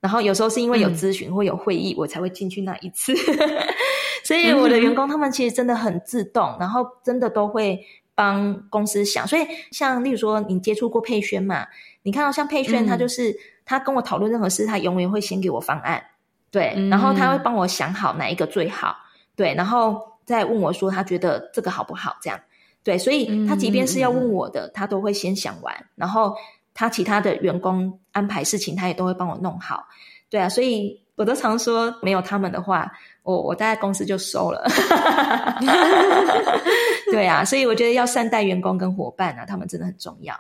[0.01, 3.13] 然后有时候是因为有咨询或有会议，我才会进去那一次。
[3.13, 3.49] 嗯、
[4.25, 7.79] 所以我的员工他们其实真的很自动，然后真的都会
[8.15, 9.27] 帮公司想。
[9.27, 11.67] 所以像例如说，你接触过佩轩嘛？
[12.03, 16.03] 你看到像佩轩，他就是、嗯、他跟我讨论任何事，他永远会先给我方案。
[16.51, 22.39] 对，然后他会帮我想好哪一个最好，嗯、对，然后再问我说他觉得这个好不好，这样，
[22.85, 26.35] 对，所以他即便是要问我的，嗯、他都会先想完，然后
[26.75, 29.87] 他其他的员工安排事情，他也都会帮我弄好，
[30.29, 32.91] 对啊，所以我都常说，没有他们的话，
[33.23, 34.67] 我我待在公司就收了，
[37.13, 40.35] 对啊，所以我觉得要善待员工跟伙伴啊，他们真的很重要。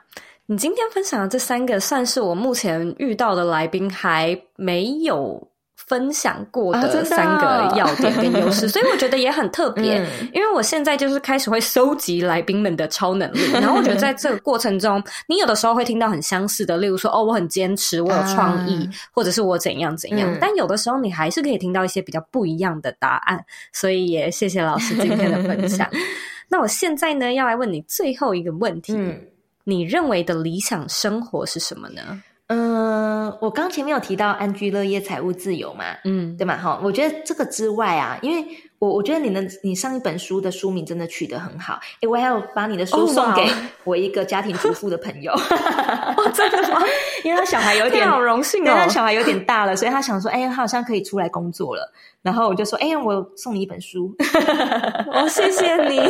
[0.47, 5.49] 你今天分享的这三个，算是我目前遇到的来宾还没有。
[5.93, 9.99] 分享过的三个要点跟优势， 所以我觉得也很特别。
[9.99, 20.32] 嗯、因为我现在就是开始会收集来宾们的超能力， 然后我觉得在这个过程中，你有的时候会听到很相似的，例如说哦，我很坚持，我有创意，啊、或者是我怎样怎样。
[20.32, 25.86] 嗯、但有的时候你还是可以听到一些比较不一样的答案，所以也谢谢老师今天的分享。
[26.49, 29.20] 那我现在呢，要来问你最后一个问题：嗯、
[29.64, 32.22] 你认为的理想生活是什么呢？
[32.49, 36.57] 嗯、呃，我刚前面有提到安居乐业、财务自由嘛，嗯，对嘛？
[36.57, 38.47] 哈，我觉得这个之外啊，因为
[38.83, 43.49] 我我觉得你的你上一本书的书名真的取得很好，诶，我还要把你的书送给
[43.85, 45.30] 我一个家庭主妇的朋友，
[46.18, 46.80] 哦，真的吗？
[47.22, 51.93] 因为他小孩有点好荣幸哦，他小孩有点大了，所以他想说，哎，他好像可以出来工作了。
[52.22, 54.12] 然后我就说，哎，我送你一本书，
[55.12, 56.01] 哦，谢谢你。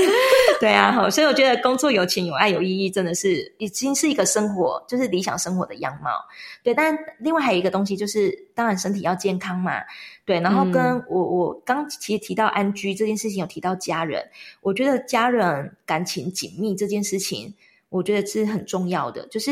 [0.58, 6.10] 对啊，好，所以我觉得工作有钱有爱有意义，真的是已经是一个生活，就是理想生活的样貌。
[6.62, 9.72] 对，但另外还有一个东西，就是当然身体要健康嘛。
[10.24, 14.28] 对，然后跟我我刚其实提到安居这件事情，有提到家人，
[14.60, 17.54] 我觉得家人感情紧密这件事情，
[17.88, 19.26] 我觉得是很重要的。
[19.28, 19.50] 就是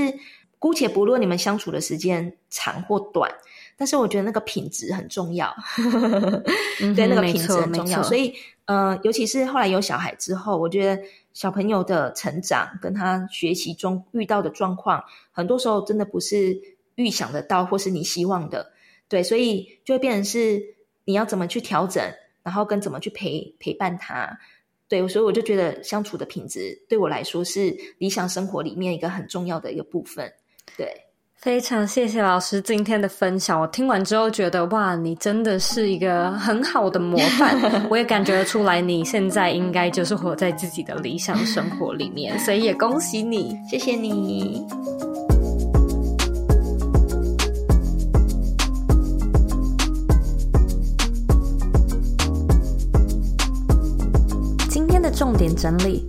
[0.59, 3.31] 姑且不论你们相处的时间长或短。
[3.77, 5.57] 但是我觉得那个品质很重要，
[6.95, 8.03] 对，那个品质很重要。
[8.03, 8.35] 所以，
[8.67, 16.61] 呃，尤其是后来有小孩之后，我觉得小朋友的成长跟他学习中遇到的状况，很多时候真的不是
[16.97, 18.71] 预想得到或是你希望的。
[19.11, 20.63] 对，所以就会变成是
[21.05, 22.03] 你要怎么去调整，
[22.43, 24.39] 然后跟怎么去陪陪伴他。
[24.89, 30.33] 对，所以我就觉得相处的品质对我来说是理想生活里面一个很重要的一个部分。
[30.77, 30.89] 对。
[31.37, 37.59] 非常谢谢老师今天的分享，我听完之后觉得哇，你真的是一个很好的模范。
[37.89, 44.63] 我也感觉得出来，你现在应该就是活在自己的理想生活里面，所以也恭喜你，谢谢你。
[55.21, 56.03] 重点整理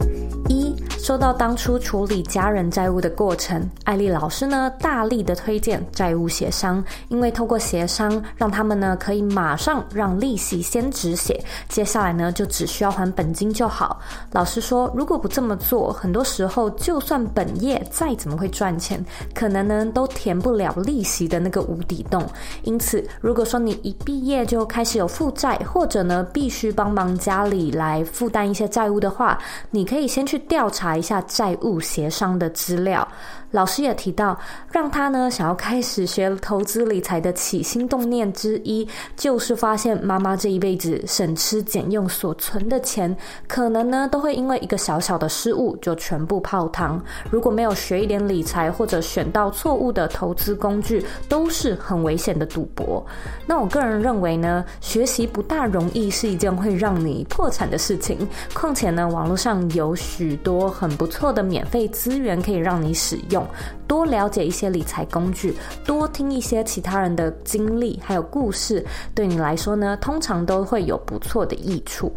[0.47, 0.80] 一。
[1.01, 13.99] 说到当初处理家人债务的过程，艾丽老师呢大力的推荐债务协商，因为透过协商，让他们呢可以马上让利息先止血，接下来呢就只需要还本金就好。
[14.31, 22.23] 老师说，如果不这么做，很多时候就算本业再怎么会赚钱，可能呢都填不了利息的那个无底洞。
[22.61, 29.35] 因此，如果说你一毕业就开始有负债，或者呢必须帮忙家里来负担一些债务的话，
[29.71, 33.07] 你可以先去调查查一下债务协商的资料。
[33.51, 34.37] 老师也提到，
[34.71, 43.15] 让他呢想要开始学投资理财的起心动念之一，就是发现妈妈这一辈子省吃俭用所存的钱，
[43.47, 47.01] 可能呢都会因为一个小小的失误就全部泡汤。
[47.29, 53.05] 如果没有学一点理财，或者选到错误的投资工具，都是很危险的赌博。
[53.45, 58.27] 那我个人认为呢，学习不大容易是一件会让你破产的事情。
[58.53, 63.40] 况且呢，网络上有许多很不错的免费资源可以让你使用。
[63.87, 65.53] 多了解一些理财工具，
[65.85, 72.11] 多听一些其他人的经历还有故事，对你来说呢，通常都会有不错的益处。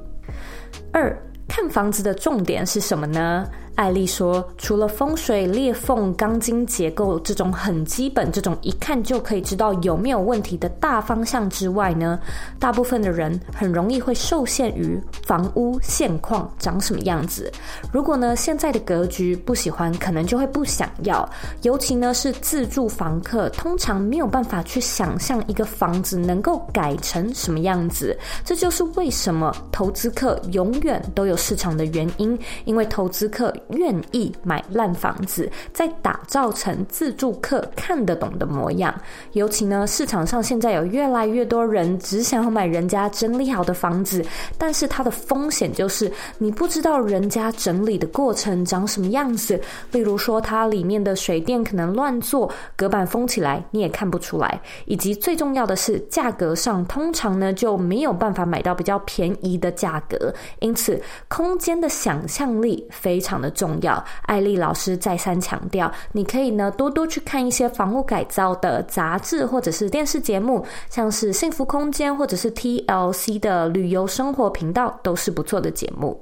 [0.93, 1.17] 二，
[1.49, 3.47] 看房子的重点是什么呢？
[3.77, 12.21] 艾丽说：“除了风水、裂缝、钢筋结构这种很基本、这种一看就可以知道有没有问题的大方向之外呢，
[12.61, 17.51] 大部分的人很容易会受限于房屋现况长什么样子。
[17.91, 21.29] 如果呢现在的格局不喜欢，可能就会不想要。
[21.63, 28.17] 尤其呢是自住房客，通常没有办法去想象一个房子能够改成什么样子。
[28.45, 38.95] 这就是为什么投资客永远都有市场的原因，因为投资客。”愿意买烂房子，再打造成自住客看得懂的模样。
[39.33, 44.25] 尤其呢，市场上现在有越来越多人只想要买人家整理好的房子，
[44.59, 49.59] 但是它的风险就是你不知道人家整理的过程长什么样子。
[49.93, 54.61] 例如说，它里面的水电可能乱做，隔板封起来你也看不出来。
[54.85, 60.33] 以及最重要的是，价格上通常呢就没有办法买到比较便宜的价格。
[60.61, 63.54] 因此，空间的想象力非常的。
[63.55, 76.21] 重要，艾丽老师再三强调，你可以呢多多去看一些房屋改造的杂志或者是电视节目，像是幸福空间或者是 TLC 的旅游生活频道，都是不错的节目。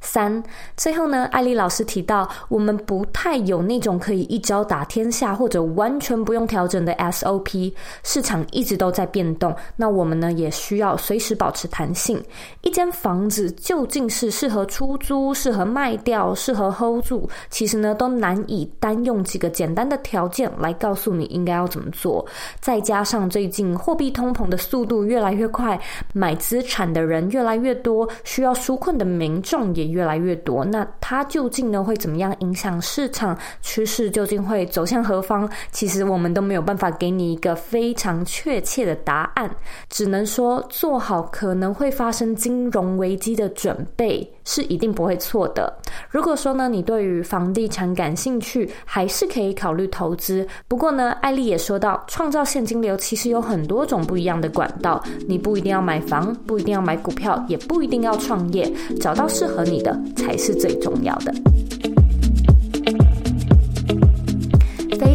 [0.00, 0.42] 三，
[0.76, 7.72] 最后呢，艾丽老师提到，我们不太有那种可以一招打天下或者完全不用调整的 SOP，
[8.04, 12.22] 市场一直都在变动，那我们呢也需要随时保持弹性。
[12.62, 22.24] 一间房子究竟是适合出租、适合卖掉、适合 hold 住，其实呢都难以单用几个简单的条件来告诉你应该要怎么做。
[22.60, 25.78] 再加上最近货币通膨的速度越来越快，
[26.14, 34.10] 买资产的人越来越多，需要纾困的民众众也越来越多，那它究竟呢会怎么样影响市场趋势？
[34.10, 35.48] 究竟会走向何方？
[35.70, 39.50] 其实我们都没有办法给你一个非常确切的答案，
[39.88, 45.70] 只能说做好可能会发生金融危机的准备是一定不会错的。
[46.08, 50.48] 如果说呢，你对于房地产感兴趣，还是可以考虑投资。
[50.66, 61.34] 不过呢，艾丽也说到，创造现金流其实有很多种不一样的管道，你不一定要买房，不一定要买股票，也不一定要创业，找到适合你的才是最重要的。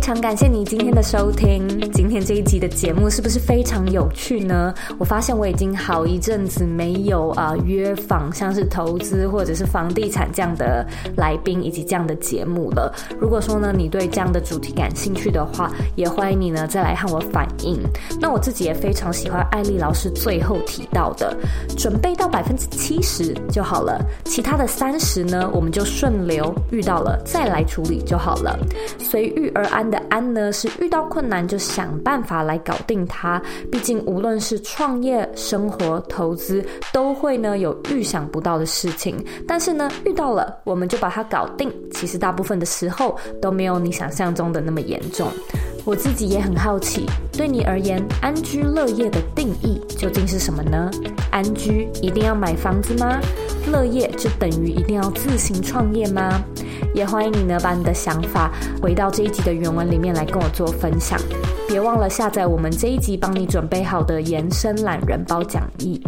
[0.03, 1.65] 常感谢你今天的收听。
[1.93, 4.73] 今天这一集的节目是不是非常有趣呢？
[4.97, 10.85] 我发现我已经好一阵子没有啊、约访像是投资或者是房地产这样的
[11.15, 12.93] 来宾以及这样的节目了。
[13.17, 17.79] 如果说呢你对这样的主题感兴趣的话，也欢迎你呢再来和我反映。
[18.19, 21.33] 那我自己也非常喜欢艾丽老师最后提到的，
[21.77, 28.59] 准备到百分之七十就好了，其他的三十呢我们就顺流遇到了再来处理就好了，
[28.99, 33.39] 随遇而安的安呢，是遇到困难就想办法来搞定它。
[33.71, 39.23] 毕竟无论是创业、生活、投资，都会呢有预想不到的事情。
[39.47, 41.71] 但是呢，遇到了我们就把它搞定。
[41.91, 45.27] 其实大部分的时候都没有你想象中的那么严重。
[45.85, 50.89] 我自己也很好奇，对你而言，安居乐业的定义究竟是什么呢？
[51.29, 53.19] 安居一定要买房子吗？
[53.71, 56.43] 乐业就等于一定要自行创业吗？
[56.93, 58.51] 也欢迎你呢，把你的想法
[58.81, 61.19] 回到这一集的原文里面来跟我做分享。
[61.67, 66.01] 别忘了下载我们这一集帮你准备好的延伸懒人包讲义。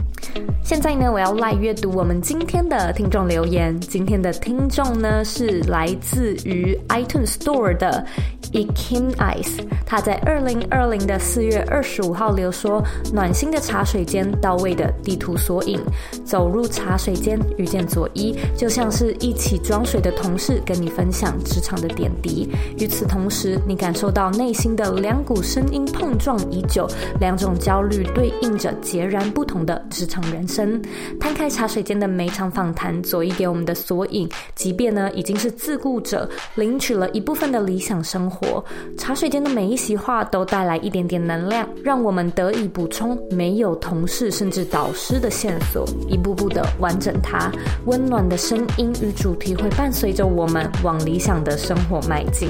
[0.64, 3.80] 现在呢，我要来阅读我们今天的听众留言。
[3.80, 8.06] 今天的听众呢是来自于 iTunes Store 的。
[8.53, 12.82] Ekin Ice，他在二零二零的四月二十五号留说
[13.12, 15.78] ：“暖心的茶水间，到位的地图索引。
[16.24, 22.47] 走入茶水间，遇见佐伊，就像是一起装水的同事，跟你分享职场的点滴。
[22.78, 26.89] 与此同时，你感受到内心的两股声音碰撞已久，
[27.20, 30.82] 两种焦虑对应着截然不同的职场人生。
[31.20, 38.64] 摊开茶水间的每场访谈，佐伊给我们的索引，即便呢已经是自雇者，领取了一部分的理想生活。”
[38.98, 47.52] 茶水间的每一席话都带来一点点能量，让我们得以补充没有同事甚至导师的线索，一步步的完整它。
[47.86, 52.50] 温暖的声音与主题会伴随着我们往理想的生活迈进。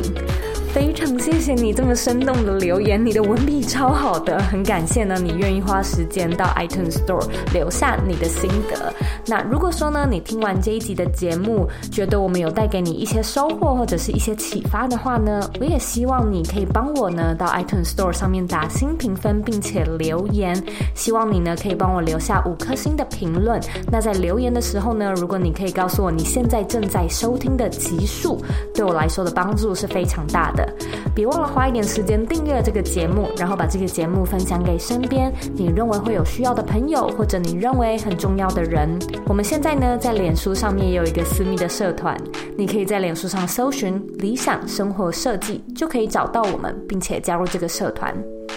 [0.76, 8.94] 非常谢谢你这么生动的留言，你的文笔超好的，很感谢呢，你愿意花时间到 iTunes Store 留下你的心得。
[9.26, 20.62] 那如果说呢，你听完这一集的节目，觉得我们有带给你一些收获或者是一些启发的话呢，我也希望你可以帮我呢到 iTunes Store 上面打新评分，并且留言。
[20.94, 23.62] 希望你呢可以帮我留下五颗星的评论。
[23.90, 30.65] 那在留言的时候呢，如果你可以告诉我你现在正在收听的集数，对我来说的帮助是非常大的。
[31.14, 38.98] 别忘了花一点时间订阅这个节目，然后把这个节目分享给身边你认为会有需要的朋友，或者你认为很重要的人。
[39.28, 42.18] 我们现在呢，在脸书上面也有一个私密的社团，
[42.58, 48.14] 你可以在脸书上搜寻“理想生活设计”，就可以找到我们，并且加入这个社团。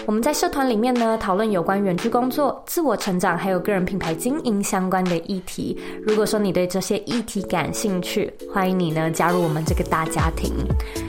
[0.09, 5.77] 我们在社团里面呢，讨论有关远距工作、自我成长，还有个人品牌经营相关的议题。
[6.01, 10.51] 如果说你对这些议题感兴趣，欢迎你呢加入我们这个大家庭。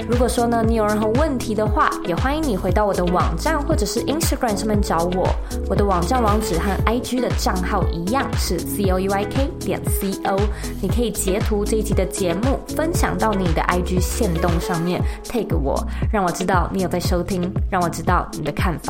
[0.06, 5.26] 如果说呢你有任何问题的话，也欢迎你回到我的网站或者是 Instagram 上面找我。
[5.70, 10.38] 我的网站网址和 IG 的账号一样是 COUYK 点 co。
[10.82, 15.82] 你可以截图这一集的节目，分享到你的 IG 线动上面，tag 我，
[16.12, 18.89] 让我知道你有在收听，让我知道你的看法